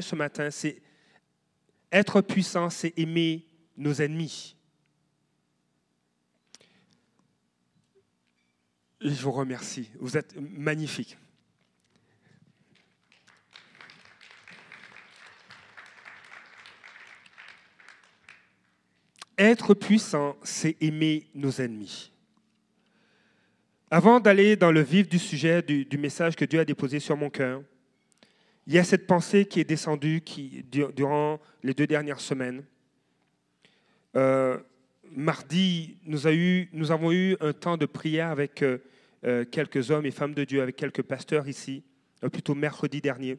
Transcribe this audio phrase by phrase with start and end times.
[0.00, 0.80] ce matin, c'est
[1.90, 3.46] être puissant, c'est aimer
[3.76, 4.56] nos ennemis.
[9.00, 9.90] Je vous remercie.
[9.98, 11.16] Vous êtes magnifiques.
[19.38, 22.10] Être puissant, c'est aimer nos ennemis.
[23.88, 27.30] Avant d'aller dans le vif du sujet du, message que Dieu a déposé sur mon
[27.30, 27.62] cœur,
[28.68, 30.22] il y a cette pensée qui est descendue
[30.94, 32.62] durant les deux dernières semaines.
[34.14, 34.58] Euh,
[35.10, 38.76] mardi, nous, avons eu un temps de prière avec euh,
[39.24, 41.82] euh, quelques hommes et femmes de Dieu, avec quelques pasteurs ici,
[42.30, 43.38] plutôt mercredi dernier.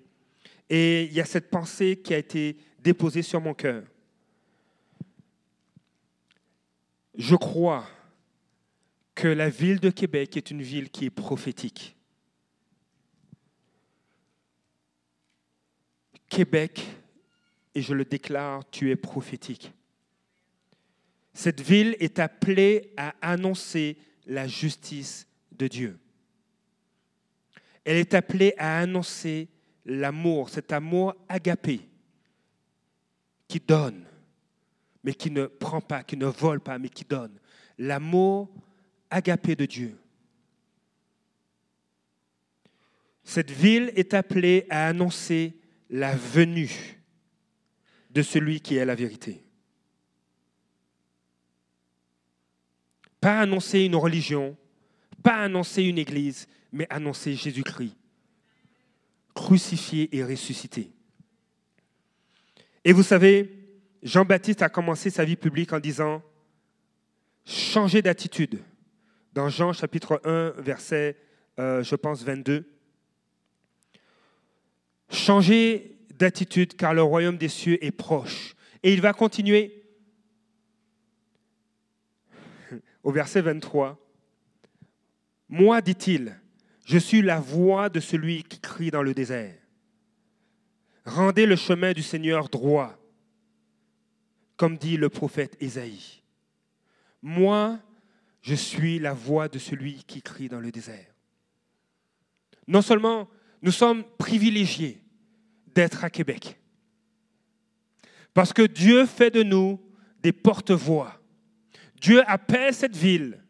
[0.67, 3.84] Et il y a cette pensée qui a été déposée sur mon cœur.
[7.16, 7.86] Je crois
[9.14, 11.98] que la ville de Québec est une ville qui est prophétique.
[16.29, 16.85] Québec,
[17.75, 19.73] et je le déclare, tu es prophétique.
[21.33, 25.99] Cette ville est appelée à annoncer la justice de Dieu.
[27.83, 29.47] Elle est appelée à annoncer
[29.86, 31.81] l'amour, cet amour agapé
[33.47, 34.05] qui donne,
[35.03, 37.39] mais qui ne prend pas, qui ne vole pas, mais qui donne.
[37.77, 38.49] L'amour
[39.09, 39.97] agapé de Dieu.
[43.23, 45.55] Cette ville est appelée à annoncer
[45.90, 47.00] la venue
[48.12, 49.44] de celui qui est la vérité.
[53.22, 54.56] Pas annoncer une religion,
[55.23, 57.95] pas annoncer une église, mais annoncer Jésus-Christ,
[59.34, 60.92] crucifié et ressuscité.
[62.84, 63.60] Et vous savez,
[64.02, 66.23] Jean-Baptiste a commencé sa vie publique en disant,
[67.45, 68.60] changez d'attitude.
[69.34, 71.17] Dans Jean chapitre 1, verset,
[71.60, 72.66] euh, je pense, 22.
[75.09, 78.55] Changez d'attitude car le royaume des cieux est proche.
[78.83, 79.83] Et il va continuer
[83.03, 83.97] au verset 23.
[85.49, 86.39] Moi, dit-il,
[86.86, 89.55] je suis la voix de celui qui crie dans le désert.
[91.05, 92.99] Rendez le chemin du Seigneur droit
[94.59, 96.21] comme dit le prophète Ésaïe.
[97.21, 97.80] Moi,
[98.42, 101.15] je suis la voix de celui qui crie dans le désert.
[102.67, 103.30] Non seulement
[103.61, 105.02] nous sommes privilégiés
[105.73, 106.59] d'être à Québec,
[108.33, 109.80] parce que Dieu fait de nous
[110.21, 111.21] des porte-voix.
[112.02, 113.43] Dieu appelle cette ville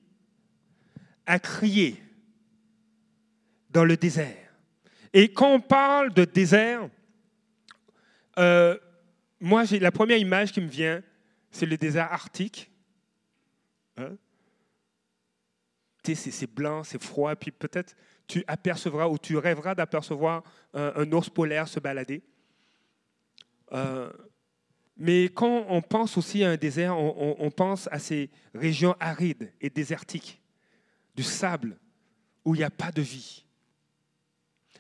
[1.26, 2.02] à crier
[3.70, 4.54] dans le désert.
[5.14, 6.90] Et quand on parle de désert,
[8.38, 8.78] euh,
[9.40, 11.04] moi, j'ai la première image qui me vient,
[11.52, 12.72] c'est le désert arctique.
[13.98, 14.16] Hein?
[16.04, 17.96] c'est blanc, c'est froid, puis peut-être
[18.30, 22.22] tu apercevras ou tu rêveras d'apercevoir un, ours polaire se balader.
[23.74, 24.10] Euh,
[24.96, 29.70] mais quand on pense aussi à un désert, on, pense à ces régions arides et
[29.70, 30.42] désertiques,
[31.16, 31.78] du sable,
[32.46, 33.46] où il n'y a pas de vie.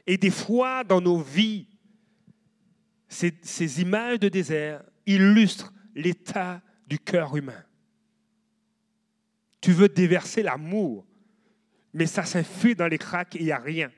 [0.06, 1.68] Et des fois, dans nos vies,
[3.08, 7.64] ces, images de désert illustrent l'état du cœur humain.
[9.62, 11.06] Tu veux déverser l'amour,
[11.94, 13.92] mais ça s'infuit dans les craques et il n'y a rien.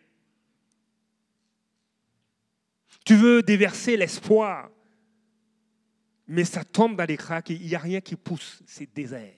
[3.06, 4.70] Tu veux déverser l'espoir,
[6.28, 9.34] mais ça tombe dans les craques et il n'y a rien qui pousse, c'est désert.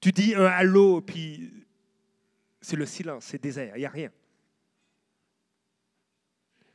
[0.00, 1.66] Tu dis un halo, puis
[2.60, 4.10] c'est le silence, c'est désert, il n'y a rien.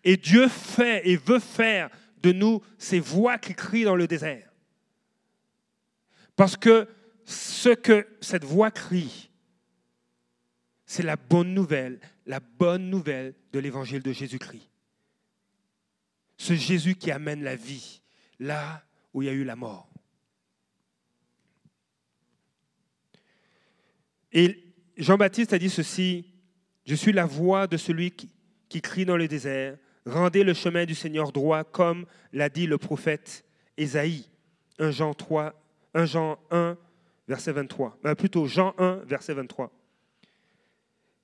[0.03, 1.89] Et Dieu fait et veut faire
[2.21, 4.49] de nous ces voix qui crient dans le désert.
[6.35, 6.87] Parce que
[7.25, 9.29] ce que cette voix crie,
[10.93, 14.69] c'est la bonne nouvelle, la bonne nouvelle de l'évangile de Jésus-Christ.
[16.37, 18.03] Ce Jésus qui amène la vie
[18.39, 19.89] là où il y a eu la mort.
[24.31, 24.63] Et
[24.95, 26.31] Jean-Baptiste a dit ceci,
[26.85, 30.93] je suis la voix de celui qui, crie dans le désert, Rendez le chemin du
[30.93, 33.45] Seigneur droit, comme l'a dit le prophète
[33.77, 34.29] Ésaïe,
[34.77, 35.59] 1 Jean, 3,
[35.95, 36.77] 1 Jean 1,
[37.27, 37.97] verset 23.
[38.05, 39.71] Euh, Jean 1, verset 23.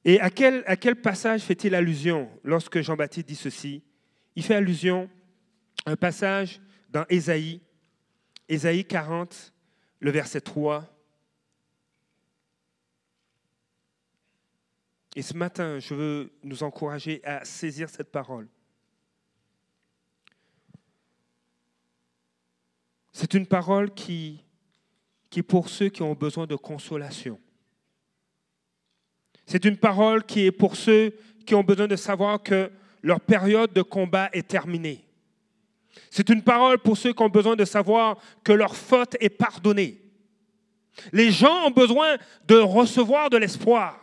[0.10, 3.84] Et à quel, passage fait-il allusion lorsque Jean-Baptiste dit ceci?
[4.36, 5.08] Il fait allusion
[5.86, 6.60] à un passage
[6.90, 7.62] dans Ésaïe,
[8.48, 9.54] Ésaïe 40,
[10.00, 10.84] le verset 3.
[15.16, 18.48] Et ce matin, je veux nous encourager à saisir cette parole.
[23.12, 24.44] C'est une parole qui,
[25.30, 27.40] qui est pour ceux qui ont besoin de consolation.
[29.50, 31.12] C'est une parole qui est pour ceux
[31.44, 32.70] qui ont besoin de savoir que
[33.02, 35.04] leur période de combat est terminée.
[36.12, 40.00] C'est une parole pour ceux qui ont besoin de savoir que leur faute est pardonnée.
[41.12, 42.18] Les gens ont besoin
[42.48, 44.00] de recevoir de l'espoir.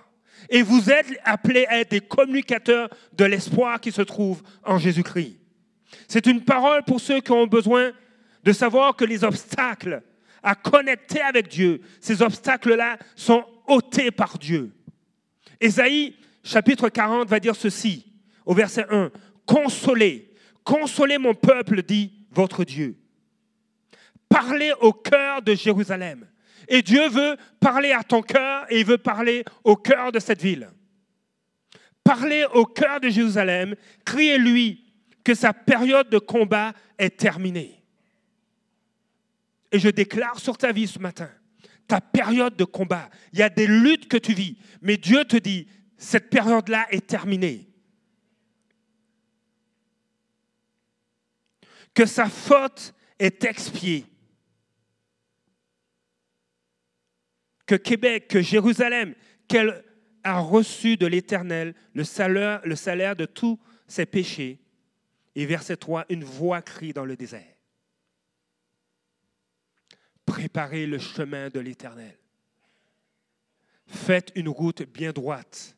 [0.50, 5.38] Et vous êtes appelés à être des communicateurs de l'espoir qui se trouve en Jésus-Christ.
[6.08, 7.92] C'est une parole pour ceux qui ont besoin
[8.42, 10.02] de savoir que les obstacles
[10.42, 14.72] à connecter avec Dieu, ces obstacles-là sont ôtés par Dieu.
[15.60, 18.12] Ésaïe, chapitre 40, va dire ceci,
[18.44, 19.10] au verset 1.
[19.44, 20.32] Consolez,
[20.64, 22.98] consolez mon peuple, dit votre Dieu.
[24.28, 26.26] Parlez au cœur de Jérusalem.
[26.68, 30.42] Et Dieu veut parler à ton cœur et il veut parler au cœur de cette
[30.42, 30.68] ville.
[32.02, 33.74] Parlez au cœur de Jérusalem,
[34.04, 34.84] criez-lui
[35.24, 37.82] que sa période de combat est terminée.
[39.72, 41.28] Et je déclare sur ta vie ce matin,
[41.86, 45.36] ta période de combat, il y a des luttes que tu vis, mais Dieu te
[45.36, 47.68] dit, cette période-là est terminée.
[51.94, 54.04] Que sa faute est expiée
[57.66, 59.14] que Québec, que Jérusalem,
[59.48, 59.84] qu'elle
[60.22, 64.60] a reçu de l'Éternel le salaire, de tous ses péchés.
[65.34, 67.55] Et verset 3, une voix crie dans le désert.
[70.26, 72.18] Préparez le chemin de l'Éternel.
[73.86, 75.76] Faites une route bien droite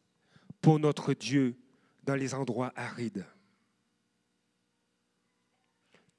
[0.60, 1.56] pour notre Dieu
[2.02, 3.26] dans les endroits arides.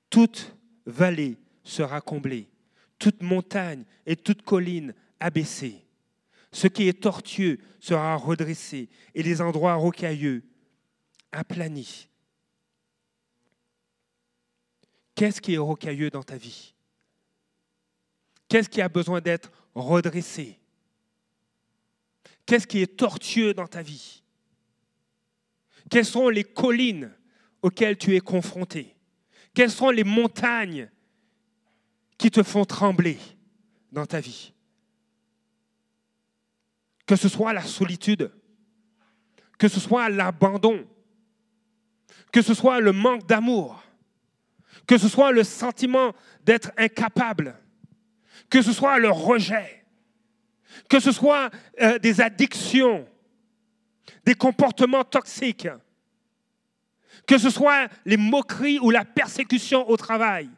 [0.09, 0.55] Toute
[0.85, 2.49] vallée sera comblée,
[2.99, 5.83] toute montagne et toute colline abaissé.
[6.51, 10.43] Ce qui est tortueux sera redressé et les endroits rocailleux
[11.31, 12.07] aplanis.
[15.15, 16.73] Qu'est-ce qui est rocailleux dans ta vie?
[18.49, 20.59] Qu'est-ce qui a besoin d'être redressé?
[22.45, 24.23] Qu'est-ce qui est tortueux dans ta vie?
[25.89, 27.15] Quelles sont les collines
[27.61, 28.95] auxquelles tu es confronté?
[29.53, 30.89] Quelles sont les montagnes
[32.17, 33.19] qui te font trembler
[33.91, 34.51] dans ta vie?
[37.05, 38.31] Que ce soit la solitude,
[39.59, 40.87] que ce soit l'abandon,
[42.31, 43.83] que ce soit le manque d'amour,
[44.87, 46.13] que ce soit le sentiment
[46.43, 47.55] d'être incapable,
[48.49, 49.85] que ce soit le rejet,
[50.89, 51.49] que ce soit
[51.81, 53.07] euh, des addictions,
[54.25, 55.67] des comportements toxiques,
[57.27, 60.49] que ce soit les moqueries ou la persécution au travail.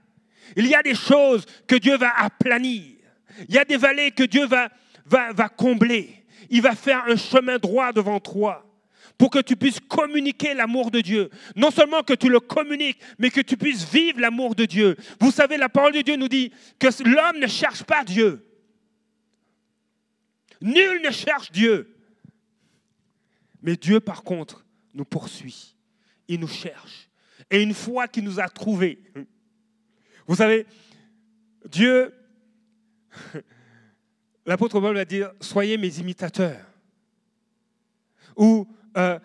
[0.55, 2.95] Il y a des choses que Dieu va aplanir.
[3.47, 4.69] Il y a des vallées que Dieu va,
[5.05, 6.25] va, va combler.
[6.49, 8.65] Il va faire un chemin droit devant toi
[9.21, 11.29] pour que tu puisses communiquer l'amour de Dieu.
[11.55, 14.97] Non seulement que tu le communiques, mais que tu puisses vivre l'amour de Dieu.
[15.19, 18.43] Vous savez, la parole de Dieu nous dit que l'homme ne cherche pas Dieu.
[20.59, 21.95] Nul ne cherche Dieu.
[23.61, 24.65] Mais Dieu, par contre,
[24.95, 25.75] nous poursuit.
[26.27, 27.07] Il nous cherche.
[27.51, 29.03] Et une fois qu'il nous a trouvés,
[30.25, 30.65] vous savez,
[31.69, 32.11] Dieu,
[34.47, 36.65] l'apôtre Paul va dire, soyez mes imitateurs.
[38.35, 38.67] Ou
[38.97, 39.19] euh,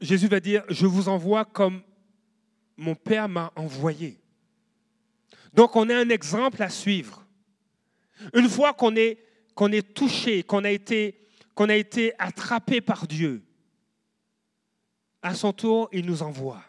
[0.00, 1.82] Jésus va dire, je vous envoie comme
[2.76, 4.20] mon Père m'a envoyé.
[5.52, 7.26] Donc on a un exemple à suivre.
[8.34, 9.18] Une fois qu'on est,
[9.72, 11.20] est touché, qu'on a, été,
[11.54, 13.42] qu'on a été attrapé par Dieu,
[15.22, 16.62] à son tour, il nous envoie.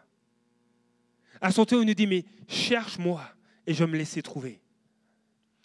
[1.41, 3.21] À son tour, il nous dit, mais cherche-moi
[3.67, 4.59] et je me laisser trouver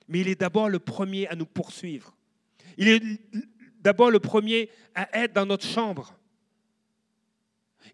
[0.09, 2.14] mais il est d'abord le premier à nous poursuivre.
[2.76, 3.03] Il est
[3.81, 6.14] d'abord le premier à être dans notre chambre.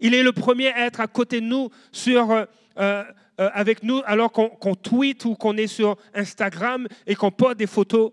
[0.01, 2.45] Il est le premier à être à côté de nous, sur, euh,
[2.77, 3.05] euh,
[3.37, 8.13] avec nous, alors qu'on tweet ou qu'on est sur Instagram et qu'on poste des photos,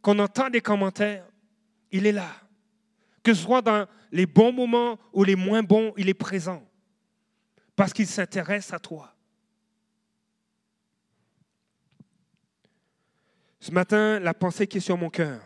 [0.00, 1.24] qu'on entend des commentaires.
[1.90, 2.28] Il est là.
[3.22, 6.62] Que ce soit dans les bons moments ou les moins bons, il est présent.
[7.76, 9.14] Parce qu'il s'intéresse à toi.
[13.60, 15.40] Ce matin, la pensée qui est sur mon cœur,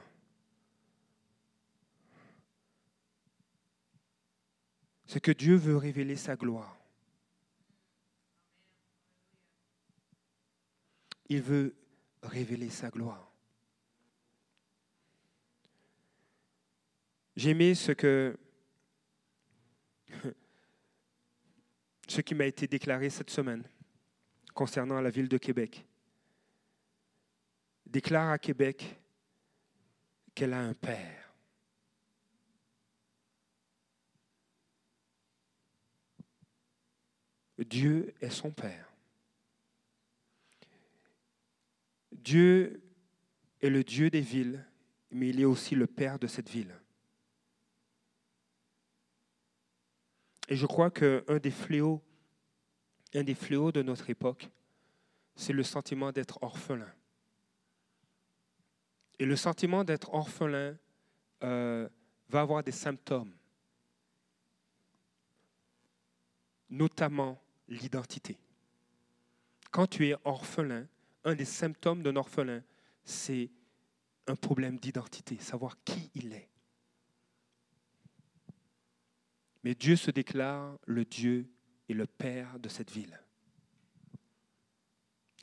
[5.06, 6.76] c'est que Dieu veut révéler sa gloire.
[11.28, 11.74] Il veut
[12.22, 13.32] révéler sa gloire.
[17.36, 18.38] J'ai ce que
[22.08, 23.64] ce qui m'a été déclaré cette semaine
[24.54, 25.86] concernant la ville de Québec
[27.84, 28.98] déclare à Québec
[30.34, 31.25] qu'elle a un père.
[37.64, 38.92] Dieu est son père.
[42.12, 42.82] Dieu
[43.60, 44.64] est le Dieu des villes,
[45.10, 46.74] mais il est aussi le père de cette ville.
[50.48, 52.02] Et je crois qu'un des fléaux,
[53.14, 54.50] un des fléaux de notre époque,
[55.34, 56.92] c'est le sentiment d'être orphelin.
[59.18, 60.76] Et le sentiment d'être orphelin
[61.42, 61.88] euh,
[62.28, 63.32] va avoir des symptômes,
[66.68, 68.38] notamment l'identité.
[69.70, 70.86] Quand tu es orphelin,
[71.24, 72.62] un des symptômes d'un orphelin,
[73.04, 73.50] c'est
[74.26, 76.48] un problème d'identité, savoir qui il est.
[79.64, 81.50] Mais Dieu se déclare le Dieu
[81.88, 83.20] et le Père de cette ville.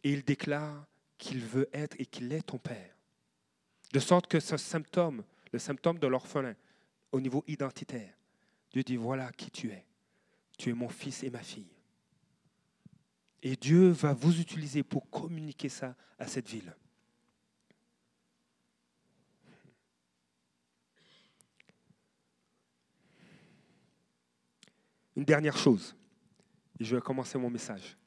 [0.04, 0.86] Et il déclare
[1.18, 2.96] qu'il veut être et qu'il est ton Père.
[3.92, 6.56] De sorte que ce symptôme, le symptôme de l'orphelin,
[7.12, 8.14] au niveau identitaire,
[8.72, 9.86] Dieu dit, voilà qui tu es.
[10.58, 11.73] Tu es mon fils et ma fille.
[13.46, 16.74] Et Dieu va vous utiliser pour communiquer ça à cette ville.
[25.18, 25.94] Une dernière chose,
[26.80, 27.98] et je vais commencer mon message.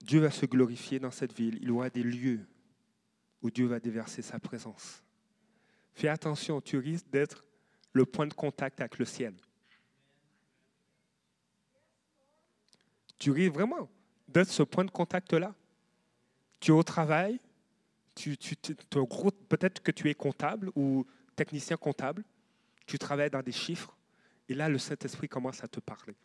[0.00, 1.58] Dieu va se glorifier dans cette ville.
[1.62, 2.44] Il y aura des lieux
[3.40, 5.04] où Dieu va déverser sa présence.
[5.94, 7.44] Fais attention, tu risques d'être
[7.92, 9.34] le point de contact avec le ciel.
[13.20, 13.88] Tu risques vraiment
[14.26, 15.54] d'être ce point de contact-là?
[16.58, 17.38] Tu es au travail,
[18.14, 22.24] tu, tu, peut-être que tu es comptable ou technicien comptable,
[22.86, 23.96] tu travailles dans des chiffres,
[24.48, 26.16] et là, le Saint-Esprit commence à te parler.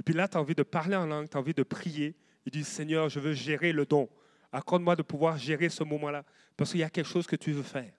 [0.00, 2.16] Et puis là, tu as envie de parler en langue, tu as envie de prier,
[2.44, 4.08] et dis, Seigneur, je veux gérer le don.
[4.52, 6.24] Accorde-moi de pouvoir gérer ce moment-là,
[6.56, 7.92] parce qu'il y a quelque chose que tu veux faire.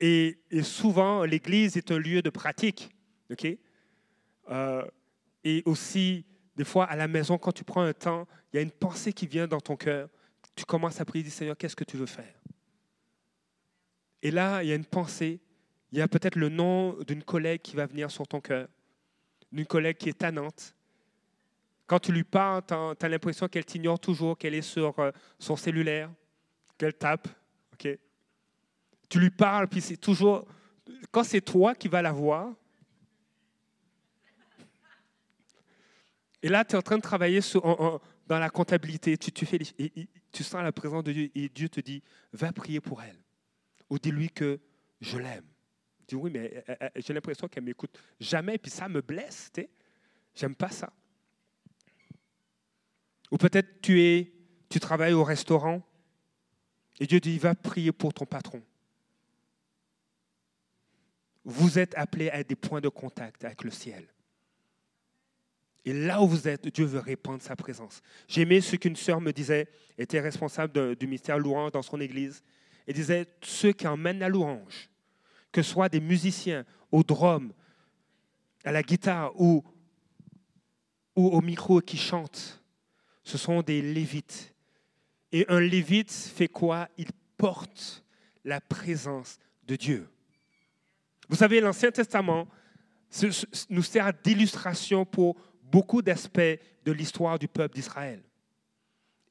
[0.00, 2.90] Et, souvent, l'Église est un lieu de pratique.
[4.50, 4.84] euh,
[5.42, 6.24] et aussi,
[6.56, 9.12] des fois, à la maison, quand tu prends un temps, il y a une pensée
[9.12, 10.08] qui vient dans ton cœur.
[10.54, 12.34] Tu commences à prier, dis, Seigneur, qu'est-ce que tu veux faire?
[14.22, 15.40] Et là, il y a une pensée,
[15.92, 18.68] il y a peut-être le nom d'une collègue qui va venir sur ton cœur,
[19.52, 20.74] d'une collègue qui est tannante.
[21.86, 25.56] Quand tu lui parles, tu as, l'impression qu'elle t'ignore toujours, qu'elle est sur euh, son
[25.56, 26.10] cellulaire,
[26.78, 27.28] qu'elle tape.
[29.08, 30.46] Tu lui parles, puis c'est toujours...
[31.12, 32.52] Quand c'est toi qui vas la voir,
[36.42, 37.40] et là, tu es en train de travailler
[38.26, 42.02] dans la comptabilité, tu, sens la présence de Dieu et Dieu te dit,
[42.32, 43.18] va prier pour elle
[43.88, 44.60] ou dis-lui que
[45.00, 45.44] je l'aime.
[46.08, 49.50] Dis oui, mais euh, euh, j'ai l'impression qu'elle m'écoute jamais, puis ça me blesse.
[50.34, 50.92] J'aime pas ça.
[53.30, 54.32] Ou peut-être tu es,
[54.68, 55.82] tu travailles au restaurant
[57.00, 58.62] et Dieu dit va prier pour ton patron.
[61.44, 64.06] Vous êtes appelés à des points de contact avec le ciel.
[65.86, 68.02] Et là où vous êtes, Dieu veut répandre sa présence.
[68.26, 72.42] J'ai aimé ce qu'une sœur me disait, était responsable du ministère louange dans son église.
[72.88, 74.90] Il disait, ceux qui emmènent la louange,
[75.52, 77.52] que ce soit des musiciens au drum,
[78.64, 79.62] à la guitare ou,
[81.14, 82.60] ou au micro qui chantent,
[83.22, 84.54] ce sont des lévites.
[85.30, 86.88] Et un lévite fait quoi?
[86.98, 88.04] Il porte
[88.44, 89.38] la présence
[89.68, 90.08] de Dieu.
[91.28, 92.48] Vous savez, l'Ancien Testament
[93.70, 95.36] nous sert d'illustration pour
[95.70, 96.40] beaucoup d'aspects
[96.84, 98.22] de l'histoire du peuple d'Israël.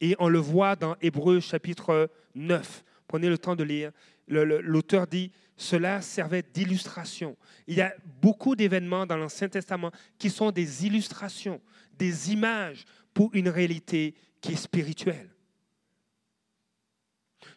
[0.01, 2.83] Et on le voit dans Hébreu chapitre 9.
[3.07, 3.91] Prenez le temps de lire.
[4.27, 7.37] L'auteur dit, cela servait d'illustration.
[7.67, 11.61] Il y a beaucoup d'événements dans l'Ancien Testament qui sont des illustrations,
[11.97, 15.29] des images pour une réalité qui est spirituelle.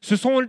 [0.00, 0.46] Ce sont,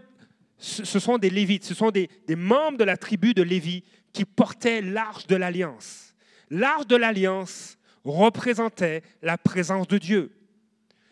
[0.57, 3.83] ce sont des Lévites, ce sont des, des membres de la tribu de Lévi
[4.13, 6.13] qui portaient l'arche de l'alliance.
[6.51, 10.31] L'arche de l'alliance représentait la présence de Dieu.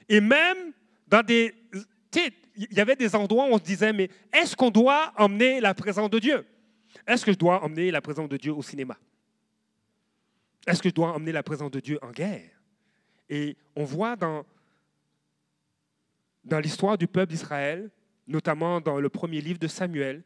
[0.10, 0.74] Et même
[1.08, 1.54] dans des
[2.58, 5.76] il y avait des endroits où on se disait, mais est-ce qu'on doit emmener la
[5.76, 6.46] présence de Dieu?
[7.06, 8.98] Est-ce que je dois emmener la présence de Dieu au cinéma?
[10.66, 12.50] Est-ce que je dois emmener la présence de Dieu en guerre?
[13.30, 14.44] Et on voit dans,
[16.44, 17.92] dans l'histoire du peuple d'Israël,
[18.28, 20.24] notamment dans le premier livre de Samuel,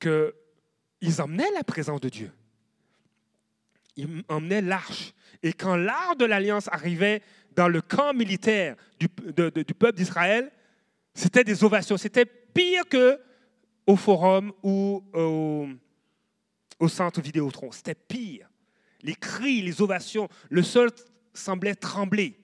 [0.00, 2.32] qu'ils emmenaient la présence de Dieu.
[4.00, 5.12] Ils emmenaient l'arche.
[5.42, 7.22] Et quand l'arche de l'alliance arrivait
[7.54, 10.50] dans le camp militaire du, peuple d'Israël,
[11.14, 11.96] c'était des ovations.
[11.96, 13.20] C'était pire que
[13.86, 17.72] au forum ou au, centre Vidéotron.
[17.72, 18.48] C'était pire.
[19.02, 20.90] Les cris, les ovations, le sol
[21.34, 22.38] semblait trembler.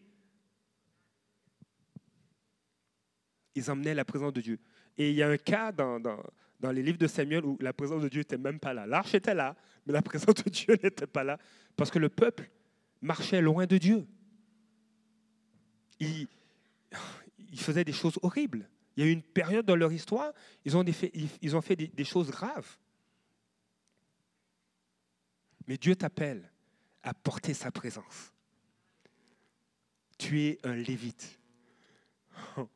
[3.55, 4.59] Ils emmenaient la présence de Dieu.
[4.99, 6.01] Et il y a un cas dans,
[6.61, 8.87] dans les livres de Samuel où la présence de Dieu n'était même pas là.
[8.87, 11.39] L'arche était là, mais la présence de Dieu n'était pas là
[11.77, 12.51] parce que le peuple
[13.03, 14.07] marchait loin de Dieu.
[16.01, 16.27] Il,
[17.51, 18.69] il faisait des choses horribles.
[18.97, 20.33] Il y a eu une période dans leur histoire,
[20.65, 22.79] ils ont, fait, ils ont fait des, choses graves.
[25.67, 26.51] Mais Dieu t'appelle
[27.03, 28.33] à porter sa présence.
[30.17, 31.39] Tu es un lévite.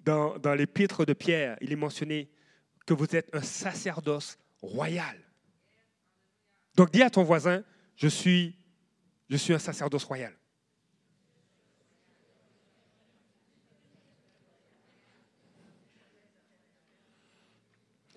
[0.00, 2.28] Dans, dans l'épître de Pierre, il est mentionné
[2.86, 5.16] que vous êtes un sacerdoce royal.
[6.74, 7.62] Donc dis à ton voisin,
[7.96, 8.56] je suis,
[9.30, 10.34] un sacerdoce royal.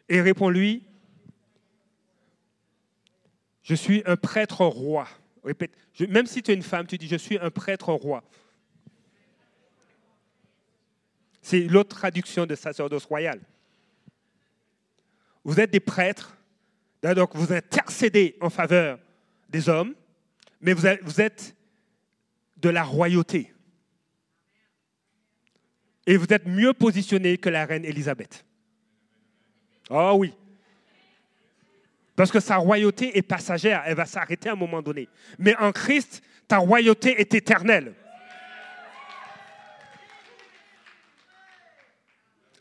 [0.08, 0.86] Et réponds-lui,
[3.64, 5.08] je suis un prêtre roi.
[6.10, 8.24] Même si tu es une femme, tu dis, je suis un prêtre roi.
[11.42, 13.40] C'est l'autre traduction de sacerdoce royal.
[15.46, 16.36] Vous êtes des prêtres,
[17.02, 19.00] donc vous intercédez en faveur
[19.48, 19.94] des hommes,
[20.60, 21.56] mais vous êtes
[22.58, 23.54] de la royauté.
[26.08, 28.44] Et vous êtes mieux positionné que la reine Élisabeth.
[29.90, 30.34] Oh oui.
[32.16, 35.08] Parce que sa royauté est passagère, elle va s'arrêter à un moment donné.
[35.38, 37.94] Mais en Christ, ta royauté est éternelle.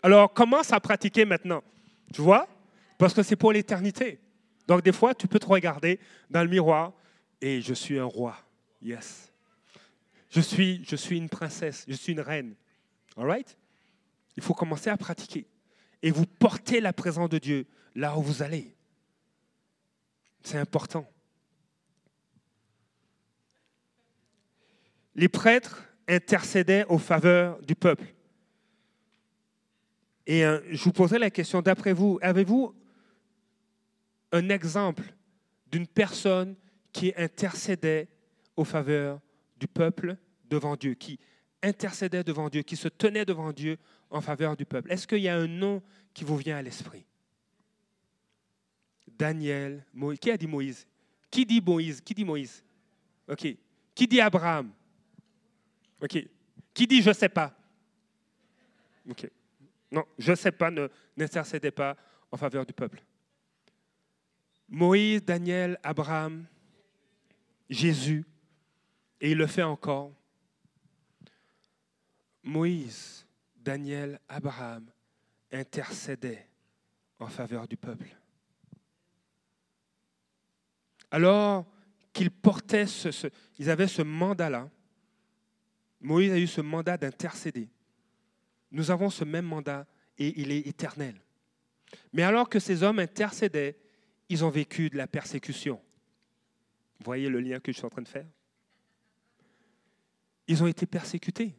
[0.03, 1.63] Alors commence à pratiquer maintenant.
[2.13, 2.47] Tu vois?
[3.05, 4.19] Parce que c'est pour l'éternité.
[4.67, 6.95] Donc des fois, tu peux te regarder dans le miroir
[7.39, 8.35] et je suis un roi.
[8.81, 9.31] Yes.
[10.31, 12.55] Je suis, je suis une princesse, je suis une reine.
[13.19, 13.59] All right?
[14.39, 15.47] Il faut commencer à pratiquer.
[16.03, 18.75] Et vous portez la présence de Dieu là où vous allez.
[20.43, 21.07] C'est important.
[25.15, 28.15] Les prêtres intercédaient aux faveurs du peuple.
[30.27, 32.75] Et euh, je vous poserai la question, d'après vous, avez-vous
[34.35, 35.05] un exemple
[35.71, 36.57] d'une personne
[36.93, 38.09] qui intercédait
[38.57, 39.21] aux faveurs
[39.57, 41.21] du peuple devant Dieu, qui
[41.63, 43.79] intercédait devant Dieu, qui se tenait devant Dieu
[44.11, 45.81] en faveur du peuple Est-ce qu'il y a un nom
[46.13, 47.07] qui vous vient à l'esprit?
[49.07, 50.19] Daniel, Moïse.
[50.19, 50.87] Qui a dit Moïse?
[51.31, 52.01] Qui dit Moïse?
[52.01, 52.65] Qui dit Moïse?
[53.29, 53.47] Ok.
[53.95, 54.73] Qui dit Abraham?
[56.03, 56.27] Ok.
[56.75, 57.57] Qui dit je ne sais pas?
[59.93, 60.73] Non, je ne sais pas,
[61.17, 61.97] n'intercédez pas
[62.33, 63.01] en faveur du peuple.
[64.69, 66.47] Moïse, Daniel, Abraham,
[67.69, 68.25] Jésus,
[69.21, 70.13] et il le fait encore.
[72.43, 74.87] Moïse, Daniel, Abraham
[75.51, 76.47] intercédaient
[77.19, 78.17] en faveur du peuple.
[81.11, 81.67] Alors
[82.13, 84.69] qu'ils portaient ce, ils avaient ce mandat-là,
[86.01, 87.69] Moïse a eu ce mandat d'intercéder.
[88.71, 89.87] Nous avons ce même mandat
[90.19, 91.15] et il est éternel.
[92.13, 93.79] Mais alors que ces hommes intercédaient,
[94.29, 95.81] ils ont vécu de la persécution.
[96.99, 98.27] Vous voyez le lien que je suis en train de faire?
[100.47, 101.55] Ils ont été persécutés.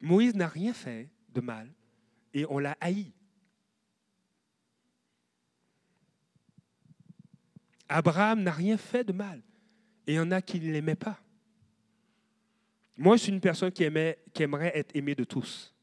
[0.00, 1.70] Moïse n'a rien fait de mal
[2.32, 3.12] et on l'a haï.
[7.88, 9.42] Abraham n'a rien fait de mal
[10.06, 11.20] et il y en a qui ne l'aimaient pas.
[12.96, 15.74] Moi, je suis une personne qui, aimait, qui aimerait être aimée de tous.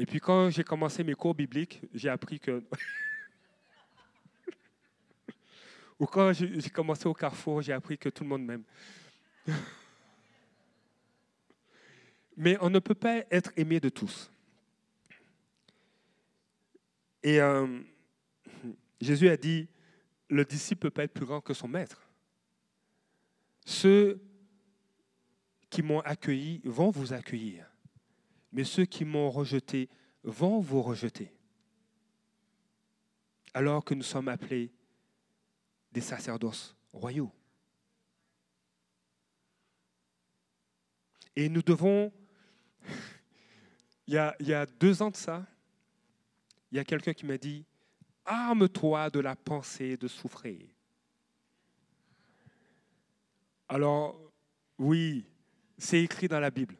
[0.00, 2.64] Et puis quand j'ai commencé mes cours bibliques, j'ai appris que...
[5.98, 8.64] Ou quand j'ai commencé au carrefour, j'ai appris que tout le monde m'aime.
[12.34, 14.32] Mais on ne peut pas être aimé de tous.
[17.22, 17.82] Et euh,
[19.02, 19.68] Jésus a dit,
[20.30, 22.08] le disciple ne peut pas être plus grand que son maître.
[23.66, 24.18] Ceux
[25.68, 27.69] qui m'ont accueilli vont vous accueillir,
[28.52, 29.88] mais ceux qui m'ont rejeté
[30.22, 31.32] vont vous rejeter.
[33.54, 34.72] Alors que nous sommes appelés
[35.92, 37.32] des sacerdoces royaux.
[41.36, 42.12] Et nous devons,
[44.06, 45.46] il y a, il y a deux ans de ça,
[46.70, 47.64] il y a quelqu'un qui m'a dit,
[48.24, 50.68] arme-toi de la pensée de souffrir.
[53.68, 54.20] Alors,
[54.78, 55.26] oui,
[55.78, 56.76] c'est écrit dans la Bible.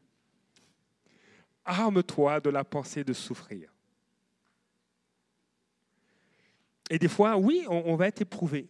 [1.70, 3.72] Arme-toi de la pensée de souffrir.
[6.90, 8.68] Et des fois, oui, on, va être éprouvé.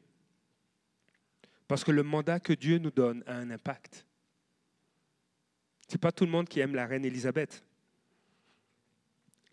[1.66, 4.04] Parce que le mandat que Dieu nous donne a un impact.
[5.88, 7.64] Ce n'est pas tout le monde qui aime la reine Élisabeth.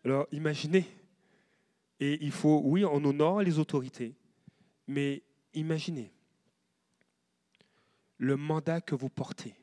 [0.04, 0.86] Alors imaginez,
[2.02, 4.14] et il faut, oui, on honore les autorités,
[4.88, 6.12] mais imaginez
[8.18, 9.56] le mandat que vous portez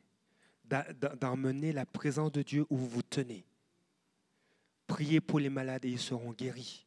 [1.21, 3.45] d'emmener la présence de Dieu où vous vous tenez.
[4.87, 6.87] Priez pour les malades et ils seront guéris.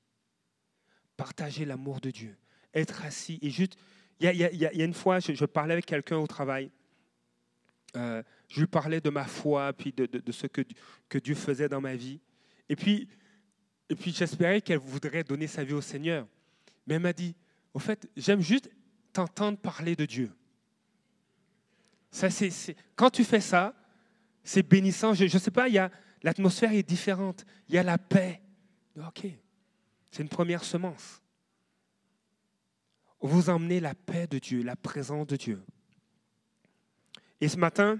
[1.15, 2.37] Partagez l'amour de Dieu.
[2.73, 3.77] Être assis et juste.
[4.19, 6.71] Il y a, une fois, je, parlais avec quelqu'un au travail.
[7.95, 10.61] Euh, je lui parlais de ma foi, puis de, de, ce que,
[11.07, 12.19] que, Dieu faisait dans ma vie.
[12.67, 13.07] Et puis,
[13.89, 16.27] et puis j'espérais qu'elle voudrait donner sa vie au Seigneur.
[16.85, 17.35] Mais elle m'a dit,
[17.73, 18.69] au fait, j'aime juste
[19.13, 20.31] t'entendre parler de Dieu.
[22.11, 23.75] Ça, c'est, quand tu fais ça,
[24.43, 25.13] c'est bénissant.
[25.13, 25.91] Je ne sais pas, il y a,
[26.27, 27.45] l'atmosphère est différente.
[27.69, 28.41] Il y a la paix.
[28.97, 29.25] OK,
[30.11, 31.21] c'est une première semence.
[33.21, 35.63] Vous emmenez la paix de Dieu, la présence de Dieu.
[37.39, 37.97] Et ce matin,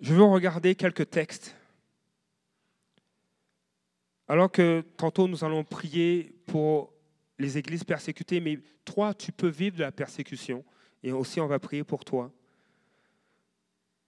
[0.00, 1.56] je veux regarder quelques textes.
[4.28, 6.92] Alors que tantôt nous allons prier pour
[7.38, 10.62] les églises persécutées, mais toi, tu peux vivre de la persécution
[11.02, 12.30] et aussi on va prier pour toi.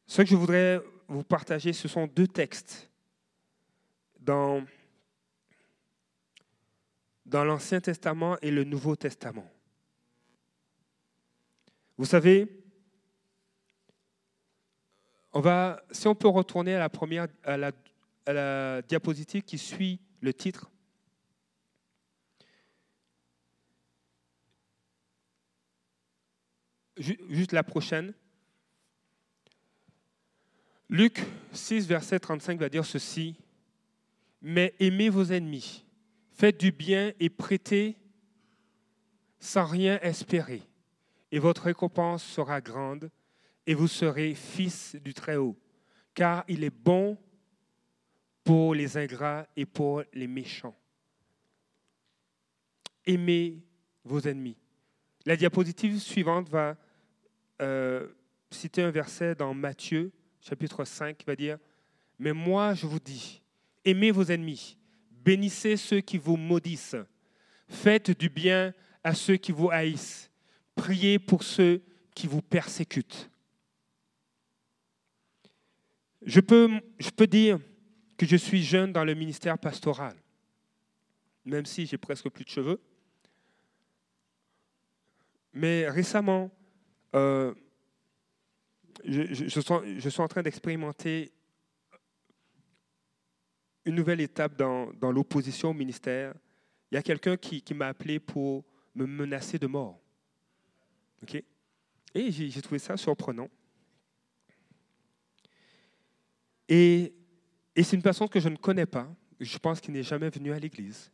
[0.07, 0.83] Ce que je voudrais
[1.13, 2.91] vous partager, ce sont deux textes
[4.21, 4.65] dans,
[7.27, 9.49] dans l'Ancien Testament et le Nouveau Testament.
[11.99, 12.49] Vous savez,
[15.33, 17.73] on va, si on peut retourner à la première, à la,
[18.27, 20.71] à la diapositive qui suit le titre.
[26.97, 28.15] Juste la prochaine.
[30.93, 33.35] Luc 6, verset 35 va dire ceci.
[34.43, 35.87] Mais aimez vos ennemis,
[36.33, 37.97] faites du bien et prêtez
[39.39, 40.61] sans rien espérer,
[41.31, 43.11] et votre récompense sera grande
[43.67, 45.57] et vous serez fils du Très-Haut,
[46.13, 47.17] car il est bon
[48.45, 50.77] pour les ingrats et pour les méchants.
[53.07, 53.65] Aimez
[54.05, 54.59] vos ennemis.
[55.25, 56.77] La diapositive suivante va
[57.63, 58.09] euh,
[58.51, 61.59] citer un verset dans Matthieu, chapitre 5, qui va dire,
[62.19, 63.41] Mais moi je vous dis,
[63.85, 64.77] aimez vos ennemis,
[65.11, 66.97] bénissez ceux qui vous maudissent,
[67.69, 68.75] faites du bien
[69.05, 70.31] à ceux qui vous haïssent,
[70.75, 71.83] priez pour ceux
[72.15, 73.31] qui vous persécutent.
[76.25, 77.59] Je peux, je peux dire
[78.17, 80.17] que je suis jeune dans le ministère pastoral,
[81.45, 82.81] même si j'ai presque plus de cheveux.
[85.53, 86.51] Mais récemment,
[87.15, 87.55] euh,
[89.05, 91.33] je, suis, en train d'expérimenter
[93.85, 96.35] une nouvelle étape dans, l'opposition au ministère.
[96.91, 99.99] Il y a quelqu'un qui, qui m'a appelé pour me menacer de mort.
[101.23, 101.43] ok?
[102.15, 103.49] Et j'ai trouvé ça surprenant.
[106.69, 107.15] Et,
[107.77, 109.09] c'est une personne que je ne connais pas,
[109.41, 111.11] je pense qu'il n'est jamais venu à l'église,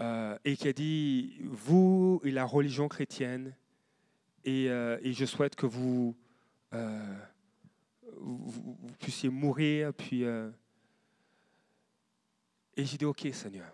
[0.00, 3.54] euh, et qui a dit, vous et la religion chrétienne,
[4.48, 6.16] et, euh, je souhaite que vous,
[6.74, 7.16] euh,
[8.98, 10.22] puissiez mourir, puis...
[10.22, 10.52] et
[12.76, 13.72] j'ai dit, OK Seigneur,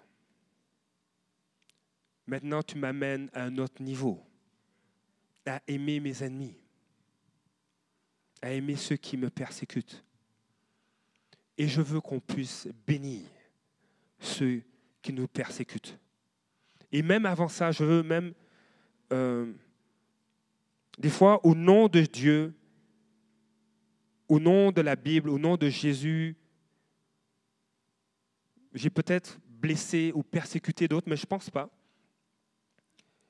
[2.27, 4.21] maintenant tu m'amènes à un autre niveau,
[5.47, 6.57] à aimer mes ennemis
[8.45, 10.05] à aimer ceux qui me persécutent.
[11.57, 13.23] Et je veux qu'on puisse bénir
[14.19, 14.61] ceux
[15.01, 15.99] qui nous persécutent.
[16.93, 18.35] Et même avant ça, je veux même,
[19.15, 19.51] euh,
[20.99, 22.55] des fois, au nom de Dieu,
[24.29, 26.37] au nom de la Bible, au nom de Jésus,
[28.73, 31.71] j'ai peut-être blessé ou persécuté d'autres, mais je ne pense pas.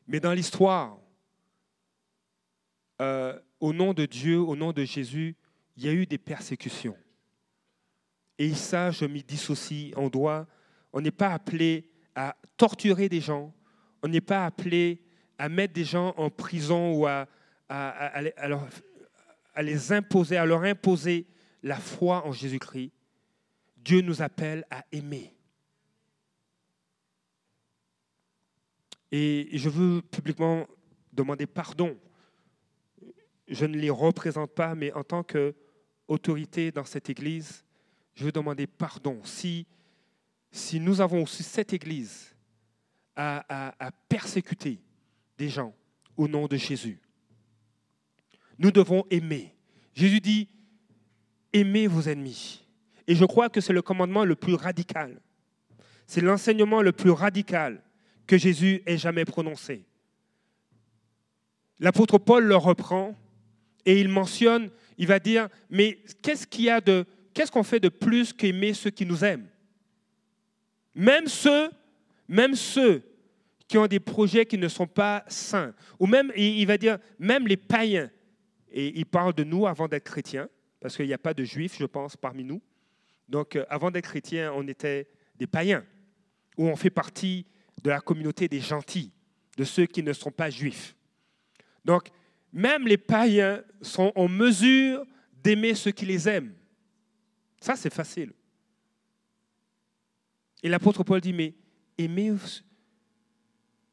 [0.06, 0.98] Mais dans l'histoire,
[3.00, 5.36] euh, au nom de Dieu, au nom de Jésus,
[5.76, 6.96] il y a eu des persécutions.
[8.38, 9.92] Et ça, je m'y dissocie.
[9.96, 10.46] On doit,
[10.92, 13.52] on n'est pas appelé à torturer des gens.
[14.02, 15.02] On n'est pas appelé
[15.38, 17.26] à mettre des gens en prison ou à,
[17.68, 18.20] à,
[19.62, 21.26] les imposer, à leur imposer
[21.62, 22.92] la foi en Jésus-Christ.
[23.76, 25.34] Dieu nous appelle à aimer.
[29.12, 30.66] Et je veux publiquement
[31.12, 31.96] demander pardon
[33.46, 37.64] je ne les représente pas, mais en tant qu'autorité dans cette Église,
[38.14, 39.20] je veux demander pardon.
[39.24, 39.66] Si,
[40.50, 42.34] si nous avons aussi cette Église
[43.16, 44.80] à persécuter
[45.38, 45.74] des gens
[46.16, 47.03] au nom de Jésus,
[48.58, 49.54] nous devons aimer.
[49.94, 50.48] Jésus dit,
[51.52, 52.64] aimez vos ennemis.
[53.06, 55.20] Et je crois que c'est le commandement le plus radical.
[56.06, 57.82] C'est l'enseignement le plus radical
[58.26, 59.84] que Jésus ait jamais prononcé.
[61.78, 63.14] L'apôtre Paul le reprend
[63.84, 67.80] et il mentionne, il va dire, mais qu'est-ce qu'il y a de, qu'est-ce qu'on fait
[67.80, 69.48] de plus qu'aimer ceux qui nous aiment?
[70.94, 71.70] Même ceux,
[72.28, 73.02] même ceux
[73.66, 77.46] qui ont des projets qui ne sont pas sains, ou même, il va dire, même
[77.46, 78.10] les païens.
[78.76, 80.48] Et il parle de nous avant d'être chrétiens,
[80.80, 82.60] parce qu'il n'y a pas de juifs, je pense, parmi nous.
[83.28, 85.84] Donc, euh, avant d'être chrétiens, on était des païens,
[86.58, 87.46] ou on fait partie
[87.82, 89.12] de la communauté des gentils,
[89.56, 90.96] de ceux qui ne sont pas juifs.
[91.84, 92.08] Donc,
[92.52, 95.06] même les païens sont en mesure
[95.40, 96.52] d'aimer ceux qui les aiment.
[97.60, 98.32] Ça, c'est facile.
[100.64, 101.54] Et l'apôtre Paul dit, mais
[101.96, 102.34] aimez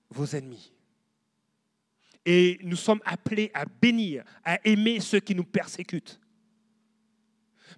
[0.09, 0.70] vos ennemis.
[2.25, 6.19] Et nous sommes appelés à bénir, à aimer ceux qui nous persécutent.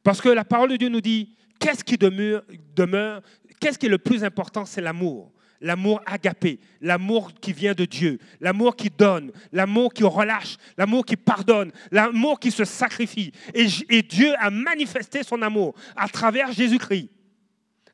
[0.03, 2.43] Parce que la parole de Dieu nous dit, qu'est-ce qui demeure,
[3.59, 5.31] Qu'est-ce qui est le plus important C'est l'amour.
[5.61, 11.15] L'amour agapé, l'amour qui vient de Dieu, l'amour qui donne, l'amour qui relâche, l'amour qui
[11.15, 13.31] pardonne, l'amour qui se sacrifie.
[13.53, 17.09] Et, Dieu a manifesté son amour à travers Jésus-Christ,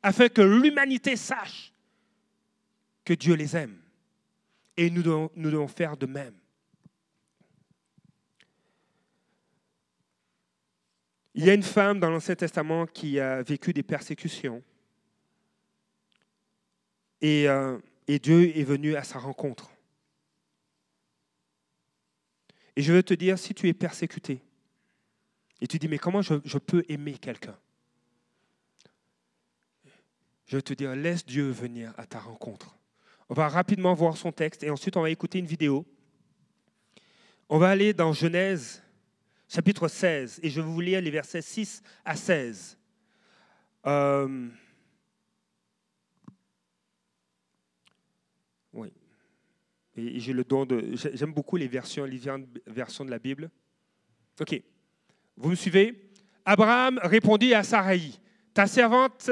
[0.02, 1.72] afin que l'humanité sache
[3.06, 3.78] que Dieu les aime.
[4.76, 6.39] Et nous devons faire de même.
[11.36, 14.64] Il y a une femme dans l'Ancien Testament qui a vécu des persécutions.
[17.22, 19.70] Et, euh, et, Dieu est venu à sa rencontre.
[22.76, 24.42] Et je veux te dire, si tu es persécuté,
[25.62, 27.58] et tu dis, mais comment je, je peux aimer quelqu'un?
[30.46, 32.76] Je veux te dire, laisse Dieu venir à ta rencontre.
[33.30, 35.86] On va rapidement voir son texte et ensuite on va écouter une vidéo.
[37.50, 38.82] On va aller dans Genèse
[39.50, 42.78] chapitre 16 et je vais vous lire les versets 6 à 16.
[43.88, 44.48] Euh,
[48.74, 48.94] oui.
[49.96, 52.22] J'aime beaucoup les versions, les
[52.68, 53.50] versions de la Bible.
[54.40, 54.62] OK.
[55.36, 56.12] Vous me suivez?
[56.46, 58.02] Abraham répondit à Sarai
[58.54, 59.32] Ta servante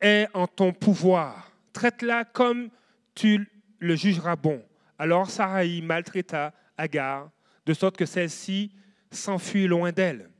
[0.00, 1.50] est en ton pouvoir.
[1.72, 2.68] Traite-la comme
[3.14, 3.48] tu
[3.78, 4.62] le jugeras bon.
[4.98, 7.30] Alors Sarai maltraita Agar,
[7.66, 8.72] de sorte que celle-ci
[9.10, 10.30] s'enfuit loin d'elle.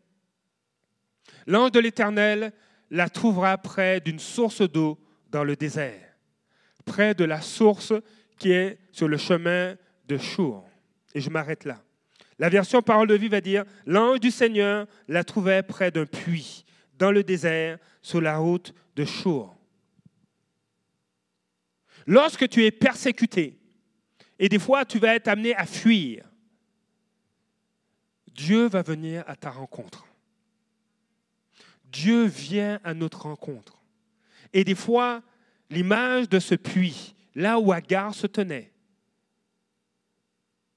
[1.46, 2.52] L'ange de l'Éternel
[2.90, 4.98] la trouvera près d'une source d'eau
[5.30, 6.16] dans le désert,
[6.84, 7.92] près de la source
[8.38, 10.68] qui est sur le chemin de Chour.
[11.14, 11.82] Et je m'arrête là.
[12.38, 16.64] La version Parole de vie va dire L'ange du Seigneur la trouvait près d'un puits,
[16.98, 19.56] dans le désert, sur la route de Chour.
[22.06, 23.58] Lorsque tu es persécuté,
[24.38, 26.29] et des fois tu vas être amené à fuir,
[28.40, 30.06] Dieu va venir à ta rencontre.
[31.92, 33.82] Dieu vient à notre rencontre.
[34.54, 35.22] Et des fois,
[35.68, 38.72] l'image de ce puits, là où Agar se tenait,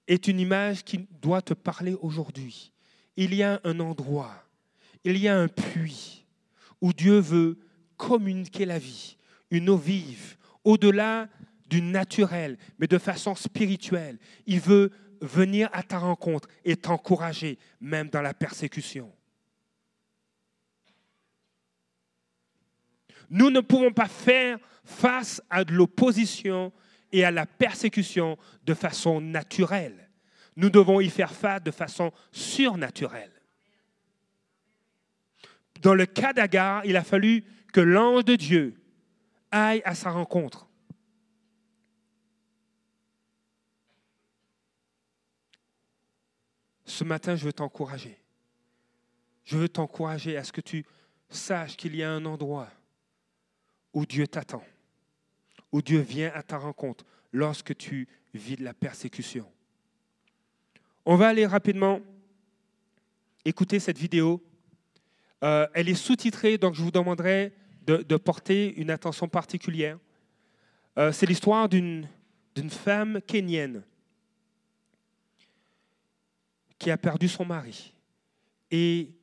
[0.08, 2.74] est une image qui doit te parler aujourd'hui.
[3.16, 4.44] Il y a un endroit,
[5.06, 6.26] il y a un puits
[6.82, 7.58] où Dieu veut
[7.96, 9.16] communiquer la vie,
[9.52, 11.30] une eau vive, au-delà
[11.70, 14.20] du naturel, mais de façon spirituelle.
[14.48, 14.92] Il veut
[15.24, 19.12] venir à ta rencontre et t'encourager, même dans la persécution.
[23.30, 26.72] Nous ne pouvons pas faire face à de l'opposition
[27.12, 30.10] et à la persécution de façon naturelle.
[30.56, 33.32] Nous devons y faire face de façon surnaturelle.
[35.82, 38.76] Dans le cas d'Agar, il a fallu que l'ange de Dieu
[39.52, 40.70] aille à sa rencontre.
[46.94, 48.16] Ce matin, je veux t'encourager.
[49.46, 50.86] Je veux t'encourager à ce que tu
[51.28, 52.70] saches qu'il y a un endroit
[53.94, 54.64] où Dieu t'attend,
[55.72, 59.52] où Dieu vient à ta rencontre lorsque tu vis de la persécution.
[61.04, 62.00] On va aller rapidement
[63.44, 64.44] écouter cette vidéo.
[65.44, 67.54] Euh, elle est sous-titrée, donc je vous demanderai
[67.88, 69.98] de, porter une attention particulière.
[71.00, 72.08] Euh, c'est l'histoire d'une
[72.70, 73.84] femme kenyenne
[76.84, 77.94] qui a perdu son mari.
[78.70, 79.16] Et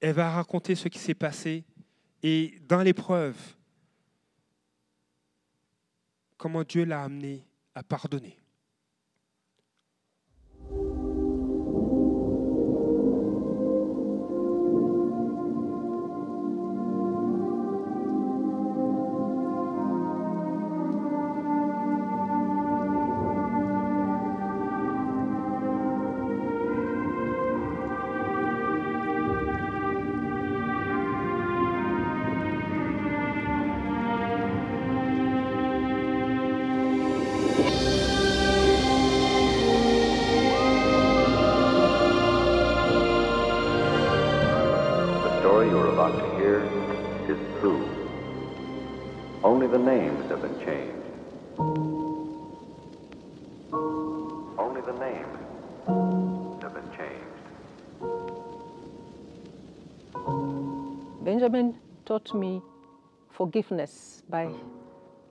[0.00, 1.64] elle va raconter ce qui s'est passé
[2.22, 3.36] et dans l'épreuve,
[6.36, 8.38] comment Dieu l'a amené à pardonner.
[62.04, 62.62] Taught me
[63.30, 64.50] forgiveness by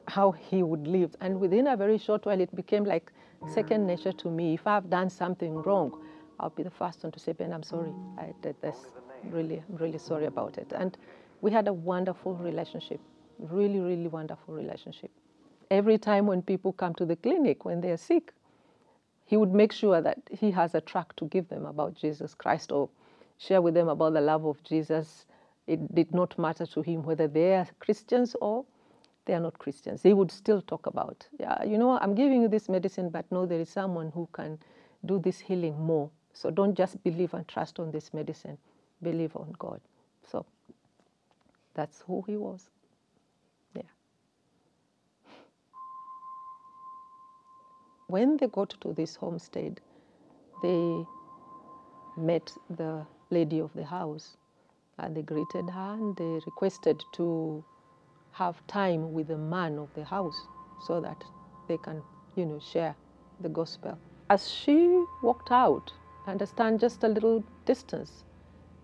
[0.08, 1.16] how he would live.
[1.22, 3.12] And within a very short while, it became like
[3.54, 4.54] second nature to me.
[4.54, 6.00] If I've done something wrong,
[6.40, 7.92] I'll be the first one to say, Ben, I'm sorry.
[8.18, 8.78] I did this.
[9.32, 10.72] Really, I'm really sorry about it.
[10.76, 10.98] And
[11.42, 13.00] we had a wonderful relationship,
[13.40, 15.10] really, really wonderful relationship.
[15.72, 18.34] Every time when people come to the clinic when they're sick,
[19.26, 22.72] he would make sure that he has a track to give them about Jesus Christ
[22.72, 22.90] or
[23.38, 25.26] share with them about the love of Jesus.
[25.68, 28.66] It did not matter to him whether they are Christians or
[29.26, 30.02] they are not Christians.
[30.02, 33.46] He would still talk about, yeah, you know, I'm giving you this medicine, but no,
[33.46, 34.58] there is someone who can
[35.06, 36.10] do this healing more.
[36.34, 38.58] So don't just believe and trust on this medicine,
[39.04, 39.82] believe on God.
[40.24, 40.46] So
[41.74, 42.70] that's who he was.
[43.76, 43.82] Yeah.
[48.08, 49.82] When they got to this homestead,
[50.64, 51.04] they
[52.16, 54.38] met the lady of the house
[55.00, 57.64] and they greeted her and they requested to
[58.32, 60.48] have time with the man of the house
[60.86, 61.24] so that
[61.68, 62.02] they can,
[62.36, 62.96] you know, share
[63.42, 63.98] the gospel.
[64.30, 65.92] As she walked out
[66.28, 68.24] and stand just a little distance,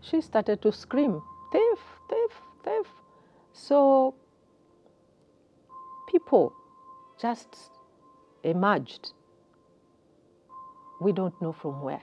[0.02, 1.22] she started to scream,
[1.52, 2.88] thief, thief, thief.
[3.54, 4.16] So
[6.10, 6.54] people
[7.20, 7.70] just
[8.44, 9.12] emerged.
[11.02, 12.02] We don't know from where,